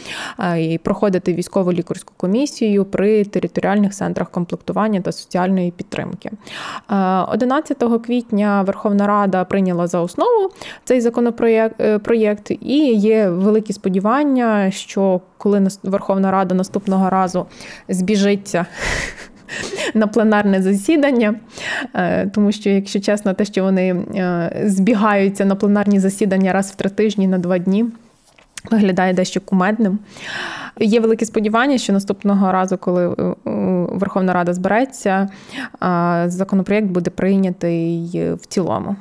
і 0.58 0.78
проходити 0.78 1.34
військово 1.34 1.74
лікарську 1.74 2.14
комісію 2.18 2.86
при 2.86 3.26
територіальних 3.26 3.94
центрах 3.94 4.30
комплектування 4.30 5.02
та 5.02 5.12
соціальної 5.12 5.72
підтримки. 5.72 6.32
11 6.90 7.84
квітня 8.06 8.62
Верховна 8.62 9.08
Рада 9.08 9.44
прийняла 9.44 9.88
за 9.88 10.00
основу 10.00 10.50
цей 10.84 11.02
законопроєкт, 11.02 12.52
і 12.52 12.94
є 12.94 13.30
великі 13.30 13.74
сподівання, 13.74 14.72
що 14.72 15.22
коли 15.44 15.68
Верховна 15.84 16.32
Рада 16.32 16.56
наступного 16.56 17.10
разу 17.10 17.46
збіжиться. 17.90 18.66
На 19.94 20.08
пленарне 20.08 20.62
засідання, 20.62 21.36
е, 21.94 22.28
тому 22.28 22.52
що, 22.52 22.70
якщо 22.70 23.00
чесно, 23.00 23.34
те, 23.34 23.46
що 23.46 23.64
вони 23.64 23.90
е, 23.90 24.62
збігаються 24.66 25.46
на 25.46 25.56
пленарні 25.56 26.00
засідання 26.00 26.54
раз 26.54 26.72
в 26.72 26.76
три 26.76 26.90
тижні 26.90 27.28
на 27.28 27.38
два 27.38 27.58
дні, 27.58 27.86
виглядає 28.72 29.14
дещо 29.14 29.42
кумедним. 29.42 30.00
Є 30.80 31.00
велике 31.00 31.26
сподівання, 31.26 31.78
що 31.78 31.94
наступного 31.94 32.52
разу, 32.52 32.78
коли 32.78 33.08
е, 33.08 33.36
Верховна 33.92 34.34
Рада 34.34 34.54
збереться, 34.54 35.30
законопроєкт 36.26 36.88
буде 36.88 37.10
прийнятий 37.10 38.12
в 38.34 38.46
цілому. 38.48 38.96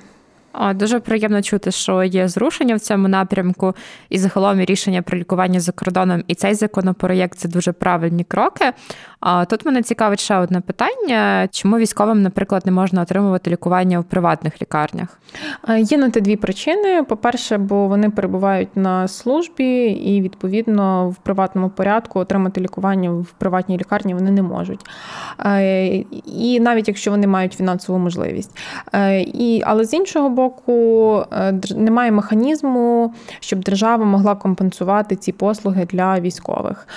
Дуже 0.75 1.00
приємно 1.00 1.42
чути, 1.42 1.71
що 1.71 2.02
є 2.02 2.28
зрушення 2.28 2.75
в 2.75 2.80
цьому 2.80 3.09
напрямку, 3.09 3.75
і 4.09 4.18
загалом 4.18 4.61
рішення 4.61 5.02
про 5.02 5.18
лікування 5.18 5.61
за 5.61 5.73
кордоном, 5.73 6.23
і 6.26 6.35
цей 6.35 6.54
законопроєкт 6.54 7.38
це 7.38 7.49
дуже 7.49 7.73
правильні 7.73 8.25
кроки. 8.25 8.73
А 9.21 9.44
тут 9.44 9.66
мене 9.66 9.82
цікавить 9.82 10.21
ще 10.21 10.37
одне 10.37 10.61
питання: 10.61 11.49
чому 11.50 11.78
військовим, 11.78 12.23
наприклад, 12.23 12.62
не 12.66 12.73
можна 12.73 13.02
отримувати 13.02 13.50
лікування 13.50 14.00
в 14.00 14.04
приватних 14.04 14.62
лікарнях? 14.62 15.18
Є 15.78 15.99
на 15.99 16.11
те 16.11 16.21
дві 16.21 16.37
причини. 16.37 17.02
По-перше, 17.02 17.59
бо 17.59 17.88
вони 17.88 18.11
перебувають 18.11 18.76
на 18.76 19.09
службі, 19.09 19.85
і 19.85 20.21
відповідно 20.21 21.11
в 21.11 21.16
приватному 21.16 21.71
порядку 21.71 22.21
отримати 22.21 22.61
лікування 22.61 23.11
в 23.11 23.26
приватній 23.38 23.78
лікарні 23.78 24.14
вони 24.14 24.30
не 24.30 24.42
можуть. 24.42 24.80
І 26.26 26.61
навіть 26.61 26.88
якщо 26.88 27.11
вони 27.11 27.26
мають 27.26 27.52
фінансову 27.52 27.99
можливість. 27.99 28.59
І, 29.21 29.62
Але 29.66 29.85
з 29.85 29.94
іншого 29.94 30.28
боку, 30.28 30.41
е, 31.32 31.61
немає 31.76 32.12
механізму, 32.12 33.14
щоб 33.40 33.64
держава 33.64 34.04
могла 34.04 34.34
компенсувати 34.34 35.16
ці 35.16 35.32
послуги 35.32 35.84
для 35.84 36.20
військових. 36.20 36.88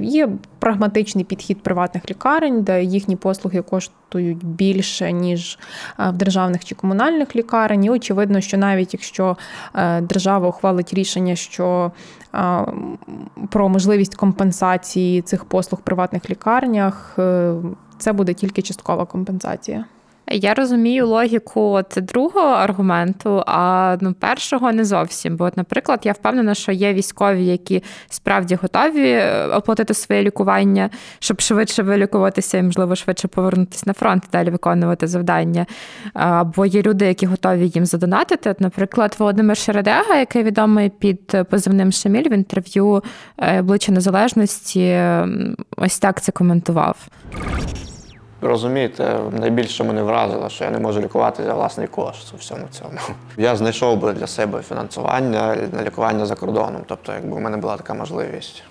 Є 0.00 0.28
прагматичний 0.58 1.24
підхід 1.24 1.62
приватних 1.62 2.10
лікарень, 2.10 2.62
де 2.62 2.82
їхні 2.84 3.16
послуги 3.16 3.62
коштують 3.62 4.44
більше, 4.44 5.12
ніж 5.12 5.58
в 5.98 6.12
державних 6.12 6.64
чи 6.64 6.74
комунальних 6.74 7.36
лікарень. 7.36 7.84
І 7.84 7.90
очевидно, 7.90 8.40
що 8.40 8.58
навіть 8.58 8.94
якщо 8.94 9.36
е, 9.74 10.00
держава 10.00 10.48
ухвалить 10.48 10.94
рішення, 10.94 11.36
що 11.36 11.92
про 13.50 13.68
можливість 13.68 14.14
компенсації 14.14 15.22
цих 15.22 15.44
послуг 15.44 15.80
в 15.80 15.84
приватних 15.84 16.30
лікарнях, 16.30 17.14
е, 17.18 17.54
це 17.98 18.12
буде 18.12 18.34
тільки 18.34 18.62
часткова 18.62 19.04
компенсація. 19.04 19.84
Я 20.30 20.54
розумію 20.54 21.06
логіку 21.06 21.60
от 21.60 21.98
другого 22.02 22.46
аргументу, 22.46 23.42
а 23.46 23.96
ну 24.00 24.12
першого 24.12 24.72
не 24.72 24.84
зовсім. 24.84 25.36
Бо, 25.36 25.44
от, 25.44 25.56
наприклад, 25.56 26.00
я 26.04 26.12
впевнена, 26.12 26.54
що 26.54 26.72
є 26.72 26.92
військові, 26.92 27.46
які 27.46 27.82
справді 28.08 28.54
готові 28.54 29.10
е, 29.10 29.46
оплатити 29.46 29.94
своє 29.94 30.22
лікування, 30.22 30.90
щоб 31.18 31.40
швидше 31.40 31.82
вилікуватися 31.82 32.58
і, 32.58 32.62
можливо, 32.62 32.96
швидше 32.96 33.28
повернутися 33.28 33.82
на 33.86 33.92
фронт 33.92 34.24
і 34.24 34.32
далі 34.32 34.50
виконувати 34.50 35.06
завдання. 35.06 35.66
Або 36.14 36.66
є 36.66 36.82
люди, 36.82 37.06
які 37.06 37.26
готові 37.26 37.68
їм 37.68 37.86
задонатити. 37.86 38.50
От, 38.50 38.60
Наприклад, 38.60 39.16
Володимир 39.18 39.56
Шередега, 39.56 40.16
який 40.18 40.42
відомий 40.42 40.88
під 40.88 41.36
позивним 41.50 41.92
Шаміль 41.92 42.28
в 42.28 42.32
інтерв'ю 42.32 43.02
е, 43.38 43.60
обличчя 43.60 43.92
незалежності, 43.92 45.00
ось 45.76 45.98
так 45.98 46.20
це 46.20 46.32
коментував. 46.32 47.08
Розумієте, 48.40 49.20
найбільше 49.32 49.84
мене 49.84 50.02
вразило, 50.02 50.48
що 50.48 50.64
я 50.64 50.70
не 50.70 50.78
можу 50.78 51.00
лікувати 51.00 51.44
за 51.44 51.54
власний 51.54 51.86
кошт 51.86 52.34
у 52.34 52.36
всьому 52.36 52.66
цьому. 52.70 52.98
Я 53.36 53.56
знайшов 53.56 54.00
би 54.00 54.12
для 54.12 54.26
себе 54.26 54.62
фінансування 54.62 55.56
на 55.72 55.82
лікування 55.82 56.26
за 56.26 56.34
кордоном, 56.34 56.82
тобто, 56.86 57.12
якби 57.12 57.36
у 57.36 57.40
мене 57.40 57.56
була 57.56 57.76
така 57.76 57.94
можливість. 57.94 58.62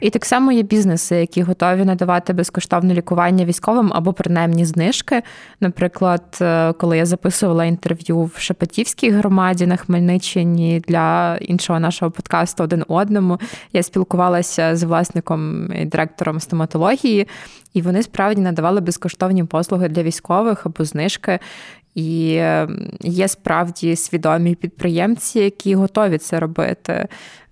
І 0.00 0.10
так 0.10 0.24
само 0.24 0.52
є 0.52 0.62
бізнеси, 0.62 1.16
які 1.16 1.42
готові 1.42 1.84
надавати 1.84 2.32
безкоштовне 2.32 2.94
лікування 2.94 3.44
військовим 3.44 3.92
або 3.94 4.12
принаймні 4.12 4.64
знижки. 4.64 5.22
Наприклад, 5.60 6.38
е, 6.40 6.72
коли 6.72 6.98
я 6.98 7.06
записувала 7.06 7.64
інтерв'ю 7.64 8.22
в 8.22 8.38
Шепетівській 8.38 9.10
громаді 9.10 9.66
на 9.66 9.76
Хмельниччині 9.76 10.82
для 10.88 11.36
іншого 11.36 11.80
нашого 11.80 12.10
подкасту 12.10 12.64
один 12.64 12.84
одному, 12.88 13.38
я 13.72 13.82
спілкувалася 13.82 14.76
з 14.76 14.82
власником 14.82 15.72
і 15.72 15.84
директором 15.84 16.40
стоматології, 16.40 17.28
і 17.76 17.82
вони 17.82 18.02
справді 18.02 18.40
надавали 18.40 18.80
безкоштовні 18.80 19.44
послуги 19.44 19.88
для 19.88 20.02
військових 20.02 20.66
або 20.66 20.84
знижки. 20.84 21.38
І 21.94 22.36
ем, 22.40 22.90
є 23.00 23.28
справді 23.28 23.96
свідомі 23.96 24.54
підприємці, 24.54 25.38
які 25.38 25.74
готові 25.74 26.18
це 26.18 26.40
робити. 26.40 27.08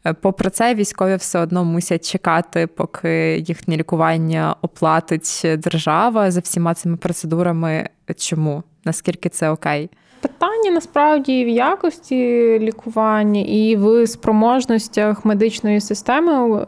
Е, 0.07 0.12
попри 0.12 0.50
це, 0.50 0.75
військові 0.75 1.16
все 1.16 1.38
одно 1.38 1.64
мусять 1.64 2.11
чекати, 2.11 2.66
поки 2.66 3.38
їхнє 3.38 3.76
лікування 3.76 4.57
оплатить 4.62 5.43
держава 5.59 6.31
за 6.31 6.40
всіма 6.40 6.75
цими 6.75 6.97
процедурами. 6.97 7.88
Чому? 8.16 8.62
Наскільки 8.85 9.28
це 9.28 9.50
окей? 9.50 9.90
Питання 10.21 10.71
насправді 10.71 11.45
в 11.45 11.49
якості 11.49 12.19
лікування 12.59 13.40
і 13.40 13.76
в 13.76 14.07
спроможностях 14.07 15.25
медичної 15.25 15.81
системи 15.81 16.67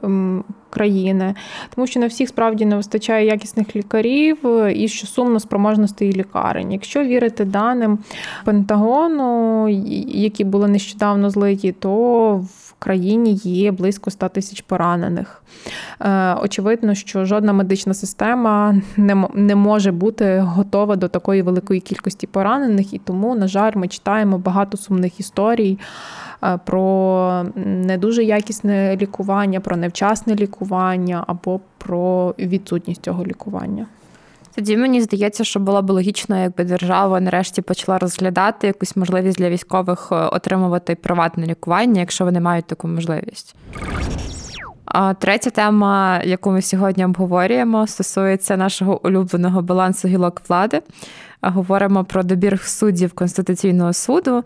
країни, 0.76 1.34
тому 1.74 1.86
що 1.86 2.00
на 2.00 2.06
всіх 2.06 2.28
справді 2.28 2.66
не 2.66 2.76
вистачає 2.76 3.26
якісних 3.26 3.76
лікарів 3.76 4.38
і 4.74 4.88
що 4.88 5.06
сумно 5.06 5.40
спроможностей 5.40 6.12
лікарень. 6.12 6.72
Якщо 6.72 7.04
вірити 7.04 7.44
даним 7.44 7.98
Пентагону, 8.44 9.68
які 10.08 10.44
були 10.44 10.68
нещодавно 10.68 11.30
злиті, 11.30 11.72
то 11.72 12.34
в 12.36 12.65
країні 12.78 13.34
є 13.34 13.72
близько 13.72 14.10
100 14.10 14.28
тисяч 14.28 14.60
поранених. 14.60 15.42
Е, 16.00 16.34
очевидно, 16.34 16.94
що 16.94 17.24
жодна 17.24 17.52
медична 17.52 17.94
система 17.94 18.74
не 19.34 19.54
може 19.56 19.92
бути 19.92 20.38
готова 20.38 20.96
до 20.96 21.08
такої 21.08 21.42
великої 21.42 21.80
кількості 21.80 22.26
поранених, 22.26 22.94
і 22.94 22.98
тому, 22.98 23.34
на 23.34 23.48
жаль, 23.48 23.72
ми 23.74 23.88
читаємо 23.88 24.38
багато 24.38 24.76
сумних 24.76 25.20
історій. 25.20 25.78
Е, 26.44 26.58
про 26.64 27.44
не 27.56 27.98
дуже 27.98 28.24
якісне 28.24 28.96
лікування, 28.96 29.60
про 29.60 29.76
невчасне 29.76 30.34
лікування 30.34 31.24
або 31.26 31.60
про 31.78 32.34
відсутність 32.38 33.02
цього 33.02 33.24
лікування. 33.24 33.86
Тоді 34.56 34.76
мені 34.76 35.00
здається, 35.00 35.44
що 35.44 35.60
було 35.60 35.82
б 35.82 35.90
логічно, 35.90 36.42
якби 36.42 36.64
держава 36.64 37.20
нарешті 37.20 37.62
почала 37.62 37.98
розглядати 37.98 38.66
якусь 38.66 38.96
можливість 38.96 39.38
для 39.38 39.50
військових 39.50 40.08
е, 40.12 40.14
отримувати 40.14 40.94
приватне 40.94 41.46
лікування, 41.46 42.00
якщо 42.00 42.24
вони 42.24 42.40
мають 42.40 42.66
таку 42.66 42.88
можливість. 42.88 43.56
Третя 45.18 45.50
тема, 45.50 46.20
яку 46.24 46.50
ми 46.50 46.62
сьогодні 46.62 47.04
обговорюємо, 47.04 47.86
стосується 47.86 48.56
нашого 48.56 49.06
улюбленого 49.06 49.62
балансу 49.62 50.08
гілок 50.08 50.42
влади. 50.48 50.82
Говоримо 51.42 52.04
про 52.04 52.22
добір 52.22 52.60
суддів 52.60 53.12
Конституційного 53.12 53.92
суду. 53.92 54.44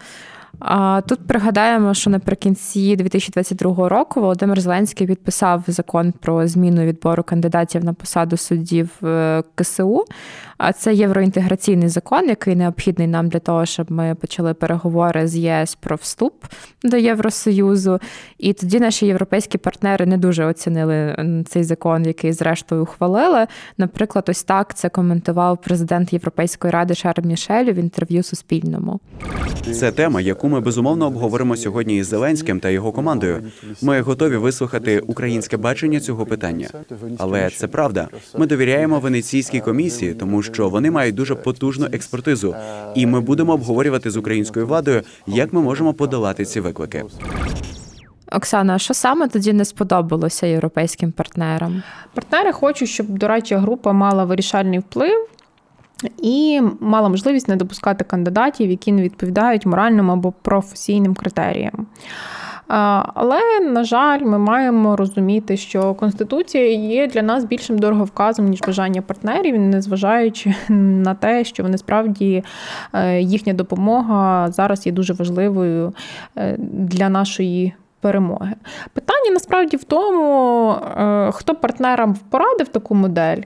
А 0.61 1.01
тут 1.09 1.27
пригадаємо, 1.27 1.95
що 1.95 2.11
наприкінці 2.11 2.97
2022 2.97 3.89
року 3.89 4.21
Володимир 4.21 4.61
Зеленський 4.61 5.07
підписав 5.07 5.65
закон 5.67 6.13
про 6.13 6.47
зміну 6.47 6.83
відбору 6.83 7.23
кандидатів 7.23 7.85
на 7.85 7.93
посаду 7.93 8.37
суддів 8.37 8.91
е, 9.03 9.43
КСУ. 9.55 10.05
А 10.63 10.73
це 10.73 10.95
євроінтеграційний 10.95 11.89
закон, 11.89 12.29
який 12.29 12.57
необхідний 12.57 13.07
нам 13.07 13.29
для 13.29 13.39
того, 13.39 13.67
щоб 13.67 13.93
ми 13.93 14.15
почали 14.21 14.55
переговори 14.55 15.29
з 15.29 15.37
ЄС 15.37 15.75
про 15.75 15.97
вступ 15.97 16.45
до 16.85 16.97
Євросоюзу. 16.97 18.01
І 18.39 18.53
тоді 18.53 18.81
наші 18.81 19.07
європейські 19.07 19.59
партнери 19.59 20.07
не 20.07 20.19
дуже 20.19 20.45
оцінили 20.45 21.17
цей 21.49 21.65
закон, 21.65 22.07
який 22.07 22.33
зрештою 22.33 22.83
ухвалили. 22.83 23.47
Наприклад, 23.79 24.25
ось 24.29 24.43
так 24.43 24.75
це 24.75 24.89
коментував 24.89 25.59
президент 25.63 26.13
Європейської 26.13 26.73
ради 26.73 26.95
Шарль 26.95 27.25
Мішель 27.25 27.65
в 27.65 27.79
інтерв'ю 27.79 28.23
Суспільному. 28.23 29.01
Це 29.73 29.93
тема, 29.93 30.21
яку 30.21 30.49
ми 30.49 30.61
безумовно 30.61 31.07
обговоримо 31.07 31.57
сьогодні 31.57 31.97
із 31.97 32.07
Зеленським 32.07 32.61
та 32.61 32.69
його 32.71 32.93
командою. 32.93 33.43
Ми 33.83 34.01
готові 34.01 34.37
вислухати 34.37 35.01
українське 35.01 35.57
бачення 35.57 36.01
цього 36.01 36.27
питання. 36.27 36.69
Але 37.19 37.51
це 37.51 37.67
правда. 37.67 38.09
Ми 38.39 38.47
довіряємо 38.47 39.01
венеційській 39.01 39.61
комісії, 39.61 40.15
тому 40.15 40.43
вони 40.59 40.91
мають 40.91 41.15
дуже 41.15 41.35
потужну 41.35 41.87
експертизу, 41.93 42.55
і 42.95 43.07
ми 43.07 43.21
будемо 43.21 43.53
обговорювати 43.53 44.11
з 44.11 44.17
українською 44.17 44.67
владою, 44.67 45.03
як 45.27 45.53
ми 45.53 45.61
можемо 45.61 45.95
подолати 45.95 46.45
ці 46.45 46.61
виклики. 46.61 47.05
Оксана, 48.33 48.79
що 48.79 48.95
саме 48.95 49.29
тоді 49.29 49.53
не 49.53 49.65
сподобалося 49.65 50.47
європейським 50.47 51.13
партнерам? 51.13 51.83
Партнери 52.15 52.53
хочуть, 52.53 52.89
щоб 52.89 53.07
дорадча 53.09 53.59
група 53.59 53.93
мала 53.93 54.25
вирішальний 54.25 54.79
вплив 54.79 55.29
і 56.23 56.61
мала 56.81 57.09
можливість 57.09 57.49
не 57.49 57.57
допускати 57.57 58.05
кандидатів, 58.05 58.71
які 58.71 58.93
не 58.93 59.03
відповідають 59.03 59.67
моральним 59.67 60.11
або 60.11 60.33
професійним 60.33 61.15
критеріям. 61.15 61.87
Але, 63.15 63.41
на 63.61 63.85
жаль, 63.85 64.21
ми 64.21 64.39
маємо 64.39 64.97
розуміти, 64.97 65.57
що 65.57 65.95
Конституція 65.95 66.73
є 66.73 67.07
для 67.07 67.23
нас 67.23 67.45
більшим 67.45 67.79
дороговказом, 67.79 68.47
ніж 68.47 68.61
бажання 68.67 69.03
партнерів, 69.03 69.59
незважаючи 69.59 70.55
на 70.69 71.15
те, 71.15 71.45
що 71.45 71.63
вони 71.63 71.79
справді 71.79 72.45
е, 72.93 73.21
їхня 73.21 73.53
допомога 73.53 74.51
зараз 74.51 74.87
є 74.87 74.93
дуже 74.93 75.13
важливою 75.13 75.93
е, 76.37 76.57
для 76.59 77.09
нашої 77.09 77.75
перемоги. 78.01 78.55
Питання 78.93 79.31
насправді 79.31 79.77
в 79.77 79.85
тому, 79.85 80.71
е, 80.73 81.31
хто 81.33 81.55
партнерам 81.55 82.17
порадив 82.31 82.69
таку 82.69 82.95
модель. 82.95 83.43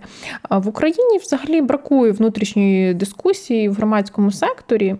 В 0.51 0.69
Україні 0.69 1.19
взагалі 1.19 1.61
бракує 1.61 2.13
внутрішньої 2.13 2.95
дискусії 2.95 3.69
в 3.69 3.75
громадському 3.75 4.31
секторі. 4.31 4.97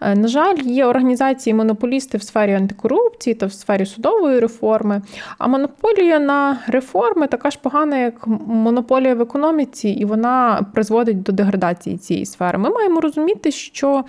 Е, 0.00 0.14
на 0.14 0.28
жаль, 0.28 0.56
є 0.56 0.86
організації 0.86 1.54
монополісти 1.54 2.18
в 2.18 2.22
сфері 2.22 2.54
антикорупції 2.54 3.34
та 3.34 3.46
в 3.46 3.52
сфері 3.52 3.86
судової 3.86 4.40
реформи. 4.40 5.02
А 5.38 5.46
монополія 5.46 6.18
на 6.18 6.58
реформи 6.66 7.26
така 7.26 7.50
ж 7.50 7.58
погана, 7.62 7.98
як 7.98 8.26
монополія 8.46 9.14
в 9.14 9.20
економіці, 9.20 9.88
і 9.88 10.04
вона 10.04 10.66
призводить 10.74 11.22
до 11.22 11.32
деградації 11.32 11.96
цієї 11.96 12.26
сфери. 12.26 12.58
Ми 12.58 12.70
маємо 12.70 13.00
розуміти, 13.00 13.50
що 13.50 14.04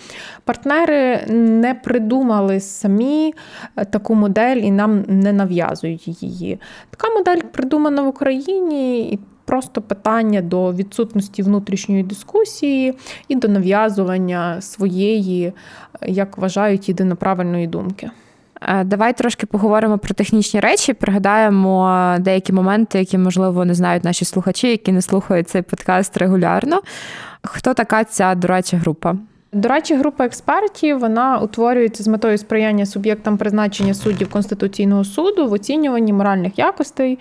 партнери 0.46 1.26
не 1.30 1.74
придумали 1.74 2.60
самі 2.60 3.34
е, 3.78 3.86
таку 3.86 4.16
модель 4.16 4.58
і 4.58 4.72
нам 4.88 5.04
не 5.08 5.34
нав'язують 5.34 6.24
її. 6.24 6.60
Така 6.90 7.14
модель 7.14 7.42
придумана 7.52 8.02
в 8.02 8.08
Україні. 8.08 9.02
і 9.12 9.20
Просто 9.46 9.82
питання 9.82 10.42
до 10.42 10.74
відсутності 10.74 11.44
внутрішньої 11.44 12.04
дискусії 12.04 12.94
і 13.28 13.36
до 13.36 13.48
нав'язування 13.48 14.62
своєї, 14.62 15.54
як 16.08 16.38
вважають, 16.38 16.90
єдиноправильної 16.90 17.68
думки. 17.68 18.12
Е, 18.62 18.84
давай 18.84 19.18
трошки 19.18 19.46
поговоримо 19.46 19.98
про 19.98 20.14
технічні 20.14 20.60
речі, 20.60 20.94
пригадаємо 20.94 22.16
деякі 22.20 22.54
моменти, 22.54 23.00
які, 23.00 23.18
можливо, 23.18 23.66
не 23.66 23.74
знають 23.74 24.04
наші 24.04 24.26
слухачі, 24.26 24.68
які 24.68 24.92
не 24.92 25.02
слухають 25.02 25.50
цей 25.50 25.62
подкаст 25.62 26.18
регулярно. 26.18 26.82
Хто 27.42 27.74
така 27.74 28.04
ця 28.04 28.36
дорадча 28.36 28.78
група? 28.78 29.16
Дорадча 29.54 29.98
група 29.98 30.26
експертів 30.26 31.00
вона 31.00 31.40
утворюється 31.40 32.04
з 32.04 32.08
метою 32.08 32.38
сприяння 32.38 32.86
суб'єктам 32.86 33.38
призначення 33.38 33.94
суддів 33.94 34.30
Конституційного 34.30 35.04
суду 35.04 35.48
в 35.48 35.52
оцінюванні 35.52 36.14
моральних 36.14 36.60
якостей 36.60 37.20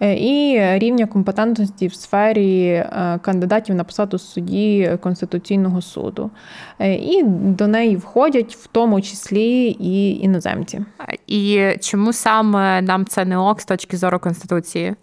е, 0.00 0.14
і 0.14 0.60
рівня 0.78 1.06
компетентності 1.06 1.86
в 1.86 1.94
сфері 1.94 2.66
е, 2.66 3.18
кандидатів 3.22 3.74
на 3.74 3.84
посаду 3.84 4.18
судді 4.18 4.98
Конституційного 5.00 5.82
суду. 5.82 6.30
Е, 6.78 6.94
і 6.94 7.22
до 7.26 7.66
неї 7.66 7.96
входять 7.96 8.56
в 8.56 8.66
тому 8.66 9.00
числі 9.00 9.76
і 9.80 10.20
іноземці. 10.20 10.80
І 11.26 11.70
чому 11.80 12.12
саме 12.12 12.82
нам 12.82 13.06
це 13.06 13.24
не 13.24 13.38
ок 13.38 13.60
з 13.60 13.64
точки 13.64 13.96
зору 13.96 14.18
Конституції? 14.18 14.94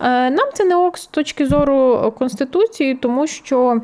Е, 0.00 0.30
нам 0.30 0.48
це 0.54 0.64
не 0.64 0.76
ок 0.76 0.98
з 0.98 1.06
точки 1.06 1.46
зору 1.46 2.12
конституції, 2.18 2.94
тому 2.94 3.26
що 3.26 3.80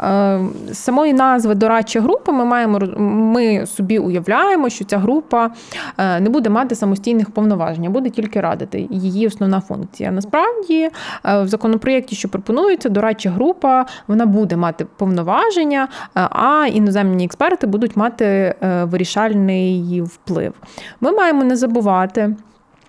е, 0.00 0.40
самої 0.72 1.12
назви 1.12 1.54
дорадча 1.54 2.00
група 2.00 2.32
ми 2.32 2.44
маємо 2.44 2.78
ми 2.98 3.66
собі 3.66 3.98
уявляємо, 3.98 4.68
що 4.68 4.84
ця 4.84 4.98
група 4.98 5.50
е, 5.98 6.20
не 6.20 6.30
буде 6.30 6.50
мати 6.50 6.74
самостійних 6.74 7.30
повноважень, 7.30 7.92
буде 7.92 8.10
тільки 8.10 8.40
радити 8.40 8.88
її 8.90 9.26
основна 9.26 9.60
функція. 9.60 10.10
Насправді, 10.10 10.90
в 11.24 11.46
законопроєкті, 11.46 12.16
що 12.16 12.28
пропонується, 12.28 12.88
дорадча 12.88 13.30
група 13.30 13.86
вона 14.08 14.26
буде 14.26 14.56
мати 14.56 14.86
повноваження, 14.96 15.88
а 16.14 16.66
іноземні 16.72 17.24
експерти 17.24 17.66
будуть 17.66 17.96
мати 17.96 18.54
вирішальний 18.82 20.02
вплив. 20.02 20.52
Ми 21.00 21.12
маємо 21.12 21.44
не 21.44 21.56
забувати 21.56 22.36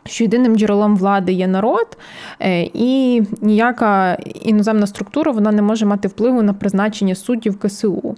що 0.08 0.24
єдиним 0.24 0.56
джерелом 0.56 0.98
влади 0.98 1.32
є 1.32 1.48
народ, 1.48 1.98
е, 2.40 2.62
і 2.74 3.24
ніяка 3.42 4.14
іноземна 4.42 4.88
структура 4.88 5.32
вона 5.32 5.52
не 5.52 5.62
може 5.62 5.86
мати 5.86 6.08
впливу 6.08 6.42
на 6.42 6.54
призначення 6.54 7.16
суддів 7.16 7.60
КСУ. 7.60 8.16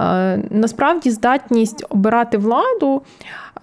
Е, 0.00 0.42
насправді, 0.50 1.10
здатність 1.10 1.84
обирати 1.88 2.38
владу. 2.38 3.02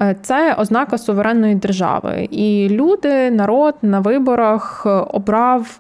Е, 0.02 0.16
це 0.22 0.54
ознака 0.54 0.98
суверенної 0.98 1.56
держави, 1.56 2.28
і 2.32 2.68
люди, 2.72 3.32
народ 3.32 3.76
на 3.82 4.00
виборах 4.00 4.88
обрав 5.14 5.80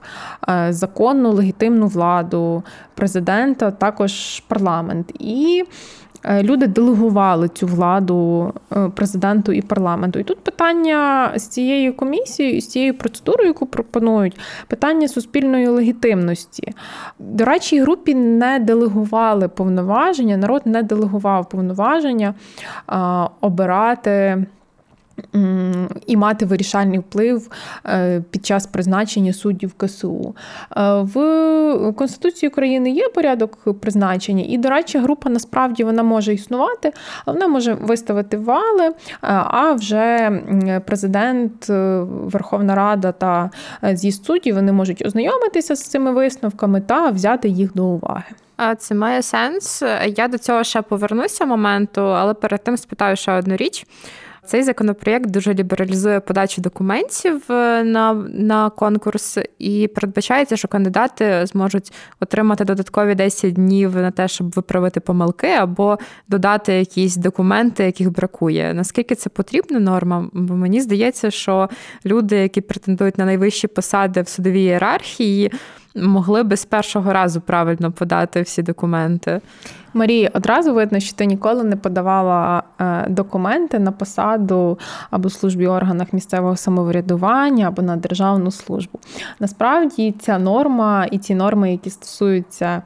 законну 0.69 1.31
легітимну 1.31 1.87
владу 1.87 2.63
президента, 2.95 3.71
також 3.71 4.39
парламент. 4.39 5.11
І 5.19 5.63
люди 6.29 6.67
делегували 6.67 7.49
цю 7.49 7.67
владу 7.67 8.53
е, 8.71 8.89
президенту 8.95 9.51
і 9.51 9.61
парламенту. 9.61 10.19
І 10.19 10.23
тут 10.23 10.39
питання 10.39 11.31
з 11.35 11.47
цією 11.47 11.93
комісією, 11.93 12.61
з 12.61 12.67
цією 12.67 12.97
процедурою, 12.97 13.47
яку 13.47 13.65
пропонують, 13.65 14.39
питання 14.67 15.07
суспільної 15.07 15.67
легітимності. 15.67 16.73
До 17.19 17.45
речі, 17.45 17.81
групі 17.81 18.15
не 18.15 18.59
делегували 18.59 19.47
повноваження, 19.47 20.37
народ 20.37 20.61
не 20.65 20.83
делегував 20.83 21.49
повноваження 21.49 22.33
обирати 23.41 24.45
і 26.07 26.17
мати 26.17 26.45
вирішальний 26.45 26.99
вплив 26.99 27.49
е, 27.85 28.21
під 28.31 28.45
час 28.45 28.67
призначення 28.67 29.33
суддів 29.33 29.73
КСУ. 29.73 30.35
Е, 30.77 31.01
в 31.01 31.93
Конституції 31.97 32.49
України 32.49 32.89
є 32.89 33.09
порядок 33.09 33.79
призначення, 33.81 34.43
і, 34.47 34.57
до 34.57 34.69
речі, 34.69 34.97
група 34.99 35.29
насправді 35.29 35.83
вона 35.83 36.03
може 36.03 36.33
існувати, 36.33 36.91
вона 37.25 37.47
може 37.47 37.73
виставити 37.73 38.37
вали, 38.37 38.87
е, 38.87 38.93
а 39.47 39.73
вже 39.73 40.31
президент, 40.85 41.69
Верховна 42.09 42.75
Рада 42.75 43.11
та 43.11 43.49
з'їзд 43.83 44.25
суддів 44.25 44.55
вони 44.55 44.71
можуть 44.71 45.05
ознайомитися 45.05 45.75
з 45.75 45.83
цими 45.83 46.11
висновками 46.11 46.81
та 46.81 47.09
взяти 47.09 47.49
їх 47.49 47.73
до 47.73 47.85
уваги. 47.85 48.25
Це 48.77 48.95
має 48.95 49.21
сенс. 49.21 49.83
Я 50.17 50.27
до 50.27 50.37
цього 50.37 50.63
ще 50.63 50.81
повернуся 50.81 51.45
моменту, 51.45 52.01
але 52.01 52.33
перед 52.33 52.63
тим 52.63 52.77
спитаю 52.77 53.15
ще 53.15 53.31
одну 53.31 53.55
річ. 53.55 53.85
Цей 54.45 54.63
законопроєкт 54.63 55.29
дуже 55.29 55.53
лібералізує 55.53 56.19
подачу 56.19 56.61
документів 56.61 57.41
е, 57.49 57.83
на 57.83 58.13
на 58.33 58.69
конкурс, 58.69 59.37
і 59.59 59.87
передбачається, 59.87 60.57
що 60.57 60.67
кандидати 60.67 61.45
зможуть 61.45 61.93
отримати 62.19 62.65
додаткові 62.65 63.15
10 63.15 63.53
днів 63.53 63.95
на 63.95 64.11
те, 64.11 64.27
щоб 64.27 64.51
виправити 64.51 64.99
помилки, 64.99 65.47
або 65.47 65.97
додати 66.27 66.73
якісь 66.73 67.15
документи, 67.15 67.83
яких 67.83 68.11
бракує. 68.11 68.73
Наскільки 68.73 69.15
це 69.15 69.29
потрібна 69.29 69.79
норма? 69.79 70.29
Бо 70.33 70.53
мені 70.53 70.81
здається, 70.81 71.31
що 71.31 71.69
люди, 72.05 72.35
які 72.35 72.61
претендують 72.61 73.17
на 73.17 73.25
найвищі 73.25 73.67
посади 73.67 74.21
в 74.21 74.27
судовій 74.27 74.61
ієрархії, 74.61 75.51
могли 75.95 76.43
би 76.43 76.57
з 76.57 76.65
першого 76.65 77.13
разу 77.13 77.41
правильно 77.41 77.91
подати 77.91 78.41
всі 78.41 78.61
документи. 78.61 79.41
Марія, 79.93 80.31
одразу 80.33 80.73
видно, 80.73 80.99
що 80.99 81.15
ти 81.15 81.25
ніколи 81.25 81.63
не 81.63 81.75
подавала 81.75 82.63
е, 82.79 83.05
документи 83.09 83.79
на 83.79 83.91
посаду 83.91 84.79
або 85.11 85.29
службі 85.29 85.67
органах 85.67 86.13
місцевого 86.13 86.55
самоврядування, 86.55 87.67
або 87.67 87.81
на 87.81 87.95
державну 87.95 88.51
службу. 88.51 88.99
Насправді 89.39 90.15
ця 90.19 90.37
норма 90.37 91.07
і 91.11 91.17
ці 91.17 91.35
норми, 91.35 91.71
які 91.71 91.89
стосуються 91.89 92.81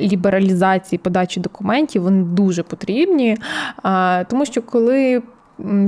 лібералізації 0.00 0.98
подачі 0.98 1.40
документів, 1.40 2.02
вони 2.02 2.22
дуже 2.22 2.62
потрібні, 2.62 3.36
тому 4.28 4.44
що 4.44 4.62
коли 4.62 5.22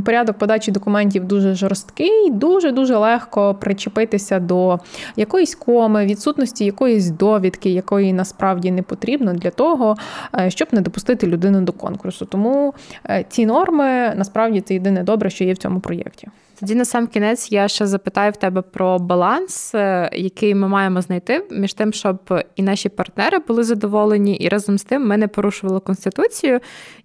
порядок 0.05 0.39
подачі 0.39 0.71
документів 0.73 1.25
дуже 1.25 1.55
жорсткий, 1.55 2.31
дуже-дуже 2.31 2.97
легко 2.97 3.55
причепитися 3.55 4.41
до 4.41 4.79
якоїсь 5.17 5.55
коми, 5.55 6.07
відсутності 6.07 6.65
якоїсь 6.65 7.11
довідки, 7.11 7.71
якої 7.71 8.13
насправді 8.13 8.71
не 8.71 8.83
потрібно 8.83 9.35
для 9.35 9.51
того, 9.51 9.97
е, 10.39 10.51
щоб 10.51 10.69
не 10.73 10.81
допустити 10.81 11.27
людину 11.27 11.61
до 11.61 11.73
конкурсу. 11.73 12.27
Тому 12.27 12.75
е, 13.11 13.25
ці 13.29 13.47
норми 13.47 14.13
насправді 14.17 14.61
це 14.61 14.75
єдине 14.75 15.03
добре, 15.03 15.31
що 15.31 15.45
є 15.45 15.53
в 15.53 15.59
цьому 15.59 15.81
проєкті. 15.81 16.29
Тоді 16.61 16.75
на 16.75 16.85
сам 16.85 17.07
кінець 17.07 17.53
я 17.53 17.69
ще 17.69 17.87
запитаю 17.87 18.33
в 18.33 18.37
тебе 18.37 18.63
про 18.63 18.99
баланс, 18.99 19.75
е, 19.75 20.11
який 20.13 20.55
ми 20.55 20.69
маємо 20.69 21.01
знайти 21.01 21.45
між 21.51 21.75
тим, 21.75 21.93
щоб 21.93 22.19
і 22.57 22.63
наші 22.63 22.89
партнери 22.89 23.39
були 23.39 23.65
задоволені, 23.65 24.37
і 24.37 24.49
разом 24.49 24.79
з 24.79 24.85
тим 24.85 25.07
ми 25.07 25.17
не 25.17 25.29
порушували 25.29 25.81
конституцію. 25.81 26.61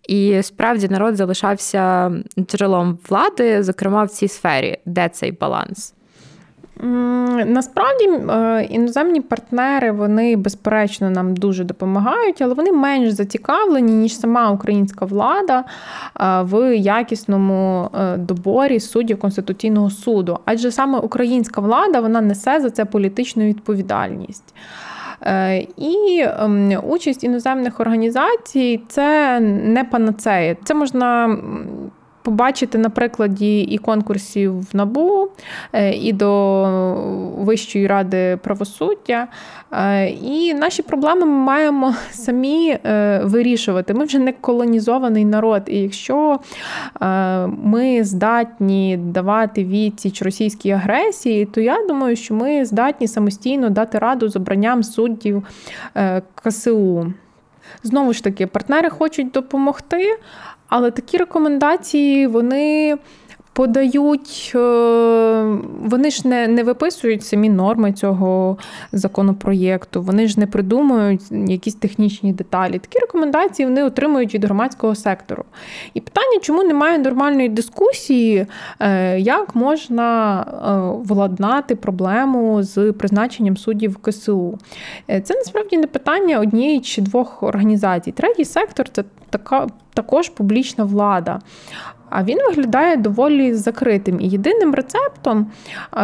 І 0.08 0.44
справді 0.44 0.88
народ 0.88 1.16
залишався 1.16 2.12
джерелом 2.40 3.00
влади, 3.10 3.64
зокрема 3.64 4.04
в 4.04 4.10
цій 4.10 4.28
сфері, 4.28 4.78
де 4.86 5.10
цей 5.10 5.32
баланс. 5.32 5.94
Насправді 7.46 8.06
е, 8.06 8.64
іноземні 8.70 9.22
партнери 9.22 9.92
вони 9.92 10.36
безперечно 10.36 11.10
нам 11.10 11.34
дуже 11.34 11.64
допомагають, 11.64 12.42
але 12.42 12.54
вони 12.54 12.72
менш 12.72 13.12
зацікавлені, 13.12 13.92
ніж 13.92 14.20
сама 14.20 14.52
українська 14.52 15.06
влада 15.06 15.60
е, 15.60 15.64
в 16.42 16.78
якісному 16.78 17.90
е, 18.00 18.18
доборі 18.18 18.80
суддів 18.80 19.20
Конституційного 19.20 19.90
суду. 19.90 20.40
Адже 20.46 20.72
саме 20.72 21.00
українська 21.00 21.62
влада 21.62 22.00
вона 22.00 22.22
несе 22.22 22.60
за 22.60 22.70
це 22.70 22.86
політичну 22.86 23.44
відповідальність. 23.44 24.56
І 25.78 26.26
ем, 26.26 26.80
участь 26.84 27.24
іноземних 27.24 27.80
організацій 27.80 28.82
це 28.88 29.40
не 29.40 29.84
панацея. 29.84 30.56
Це 30.64 30.74
можна 30.74 31.38
побачити 32.30 32.78
на 32.78 32.90
прикладі 32.90 33.62
і 33.62 33.78
конкурсів 33.78 34.60
в 34.60 34.68
НАБУ, 34.74 35.30
е, 35.74 35.94
і 35.94 36.14
до 36.14 36.64
Вищої 37.38 37.88
ради 37.88 38.40
правосуддя. 38.44 39.28
Е, 39.72 40.10
і 40.10 40.54
наші 40.54 40.82
проблеми 40.82 41.26
ми 41.26 41.32
маємо 41.32 41.96
самі 42.12 42.78
е, 42.86 43.22
вирішувати. 43.24 43.94
Ми 43.94 44.06
вже 44.06 44.20
не 44.20 44.32
колонізований 44.32 45.26
народ. 45.26 45.64
І 45.68 45.78
якщо 45.78 46.40
ми 47.64 48.04
здатні 48.04 48.98
давати 48.98 49.64
відсіч 49.64 50.22
російській 50.22 50.72
агресії, 50.72 51.46
то 51.46 51.62
я 51.62 51.78
думаю, 51.88 52.16
що 52.16 52.34
ми 52.34 52.66
здатні 52.66 53.08
самостійно 53.08 53.70
дати 53.70 54.00
раду 54.00 54.30
з 54.30 54.36
обранням 54.36 54.84
суддів 54.84 55.44
КСУ. 56.36 57.14
Знову 57.84 58.14
ж 58.14 58.24
таки, 58.24 58.48
партнери 58.48 58.90
хочуть 58.90 59.32
допомогти, 59.32 60.20
але 60.70 60.92
такі 60.92 61.18
рекомендації 61.18 62.28
вони 62.28 62.98
подають, 63.60 64.52
е, 64.56 64.60
вони 65.80 66.12
ж 66.12 66.28
не 66.28 66.48
не 66.48 66.64
виписують 66.64 67.26
самі 67.26 67.50
норми 67.50 67.94
цього 67.94 68.58
законопроєкту, 68.92 70.02
вони 70.02 70.28
ж 70.28 70.40
не 70.40 70.48
придумують 70.48 71.22
якісь 71.32 71.76
технічні 71.76 72.34
деталі. 72.34 72.80
Такі 72.80 73.00
рекомендації 73.00 73.66
вони 73.66 73.84
отримують 73.84 74.34
від 74.34 74.46
громадського 74.46 74.96
сектору. 74.96 75.44
І 75.94 76.02
питання, 76.02 76.40
чому 76.42 76.64
немає 76.64 76.98
нормальної 76.98 77.50
дискусії, 77.50 78.46
е, 78.80 79.20
як 79.20 79.56
можна 79.56 80.42
е, 80.42 81.04
владнати 81.08 81.76
проблему 81.76 82.64
з 82.64 82.92
призначенням 82.92 83.58
суддів 83.58 83.98
КСУ? 83.98 84.58
Це 85.08 85.34
насправді 85.34 85.78
не 85.78 85.88
питання 85.88 86.40
однієї 86.40 86.80
чи 86.80 87.02
двох 87.02 87.44
організацій. 87.44 88.12
Третій 88.12 88.46
сектор 88.46 88.90
це 88.90 89.04
така 89.30 89.68
також 89.94 90.30
публічна 90.30 90.84
влада. 90.84 91.40
А 92.10 92.24
він 92.24 92.38
виглядає 92.48 92.98
доволі 92.98 93.54
закритим. 93.54 94.22
І 94.22 94.28
єдиним 94.28 94.76
рецептом 94.76 95.52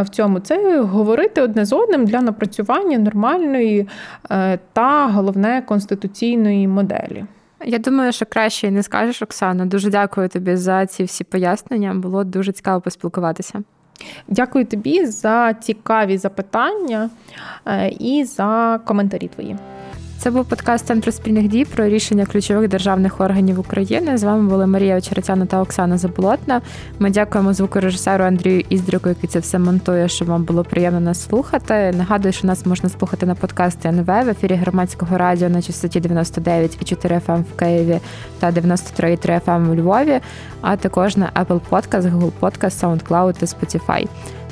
в 0.02 0.10
цьому 0.10 0.40
це 0.40 0.82
говорити 0.82 1.42
одне 1.42 1.66
з 1.66 1.74
одним 1.74 2.06
для 2.06 2.22
напрацювання 2.22 2.98
нормальної 2.98 3.88
е, 4.32 4.60
та 4.74 5.08
головне 5.08 5.64
конституційної 5.68 6.68
моделі. 6.68 7.26
Я 7.66 7.78
думаю, 7.78 8.12
що 8.12 8.26
краще 8.26 8.68
і 8.68 8.72
не 8.72 8.84
скажеш, 8.84 9.22
Оксана. 9.22 9.66
Дуже 9.66 9.90
дякую 9.90 10.30
тобі 10.30 10.56
за 10.56 10.86
ці 10.86 11.04
всі 11.04 11.24
пояснення. 11.24 11.94
Було 11.94 12.24
дуже 12.24 12.52
цікаво 12.52 12.82
поспілкуватися. 12.82 13.64
Дякую 14.28 14.66
тобі 14.66 15.06
за 15.06 15.54
цікаві 15.54 16.18
запитання 16.18 17.10
е, 17.66 17.90
і 17.90 18.24
за 18.24 18.80
коментарі 18.86 19.28
твої. 19.28 19.58
Це 20.26 20.32
був 20.32 20.46
подкаст 20.46 20.86
Центру 20.86 21.12
спільних 21.12 21.48
дій 21.48 21.66
про 21.66 21.86
рішення 21.86 22.26
ключових 22.26 22.70
державних 22.70 23.22
органів 23.22 23.60
України. 23.60 24.18
З 24.18 24.24
вами 24.24 24.50
були 24.50 24.68
Марія 24.68 24.98
Очеретяна 24.98 25.46
та 25.46 25.62
Оксана 25.62 25.98
Заболотна. 25.98 26.62
Ми 27.00 27.10
дякуємо 27.10 27.54
звукорежисеру 27.54 28.24
Андрію 28.24 28.64
Іздрюку, 28.70 29.10
який 29.10 29.30
це 29.30 29.40
все 29.40 29.60
монтує, 29.60 30.10
щоб 30.10 30.28
вам 30.28 30.44
було 30.44 30.64
приємно 30.64 31.00
нас 31.00 31.24
слухати. 31.24 31.94
Нагадую, 31.98 32.34
що 32.34 32.48
нас 32.48 32.66
можна 32.66 32.90
слухати 32.90 33.26
на 33.26 33.36
подкасті 33.36 33.88
НВ 33.88 34.06
в 34.06 34.30
ефірі 34.30 34.56
громадського 34.56 35.18
радіо 35.18 35.50
на 35.50 35.62
частоті 35.62 36.02
99,4 36.02 37.22
FM 37.26 37.36
ем 37.36 37.46
в 37.54 37.60
Києві 37.60 38.00
та 38.40 38.52
93,3 38.52 39.42
FM 39.46 39.56
ем 39.56 39.70
у 39.70 39.76
Львові, 39.76 40.20
а 40.62 40.76
також 40.76 41.18
на 41.18 41.32
Apple 41.36 41.62
Podcast, 41.70 42.12
Google 42.12 42.32
Podcast, 42.42 43.00
SoundCloud 43.00 43.34
та 43.34 43.46
Spotify. 43.46 44.08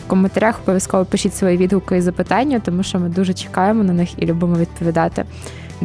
В 0.05 0.07
коментарях 0.07 0.59
обов'язково 0.63 1.05
пишіть 1.05 1.35
свої 1.35 1.57
відгуки 1.57 1.97
і 1.97 2.01
запитання, 2.01 2.61
тому 2.65 2.83
що 2.83 2.99
ми 2.99 3.09
дуже 3.09 3.33
чекаємо 3.33 3.83
на 3.83 3.93
них 3.93 4.09
і 4.17 4.25
любимо 4.25 4.55
відповідати. 4.55 5.25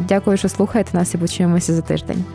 Дякую, 0.07 0.37
що 0.37 0.49
слухаєте 0.49 0.97
нас 0.97 1.13
і 1.13 1.17
почуємося 1.17 1.73
за 1.73 1.81
тиждень. 1.81 2.25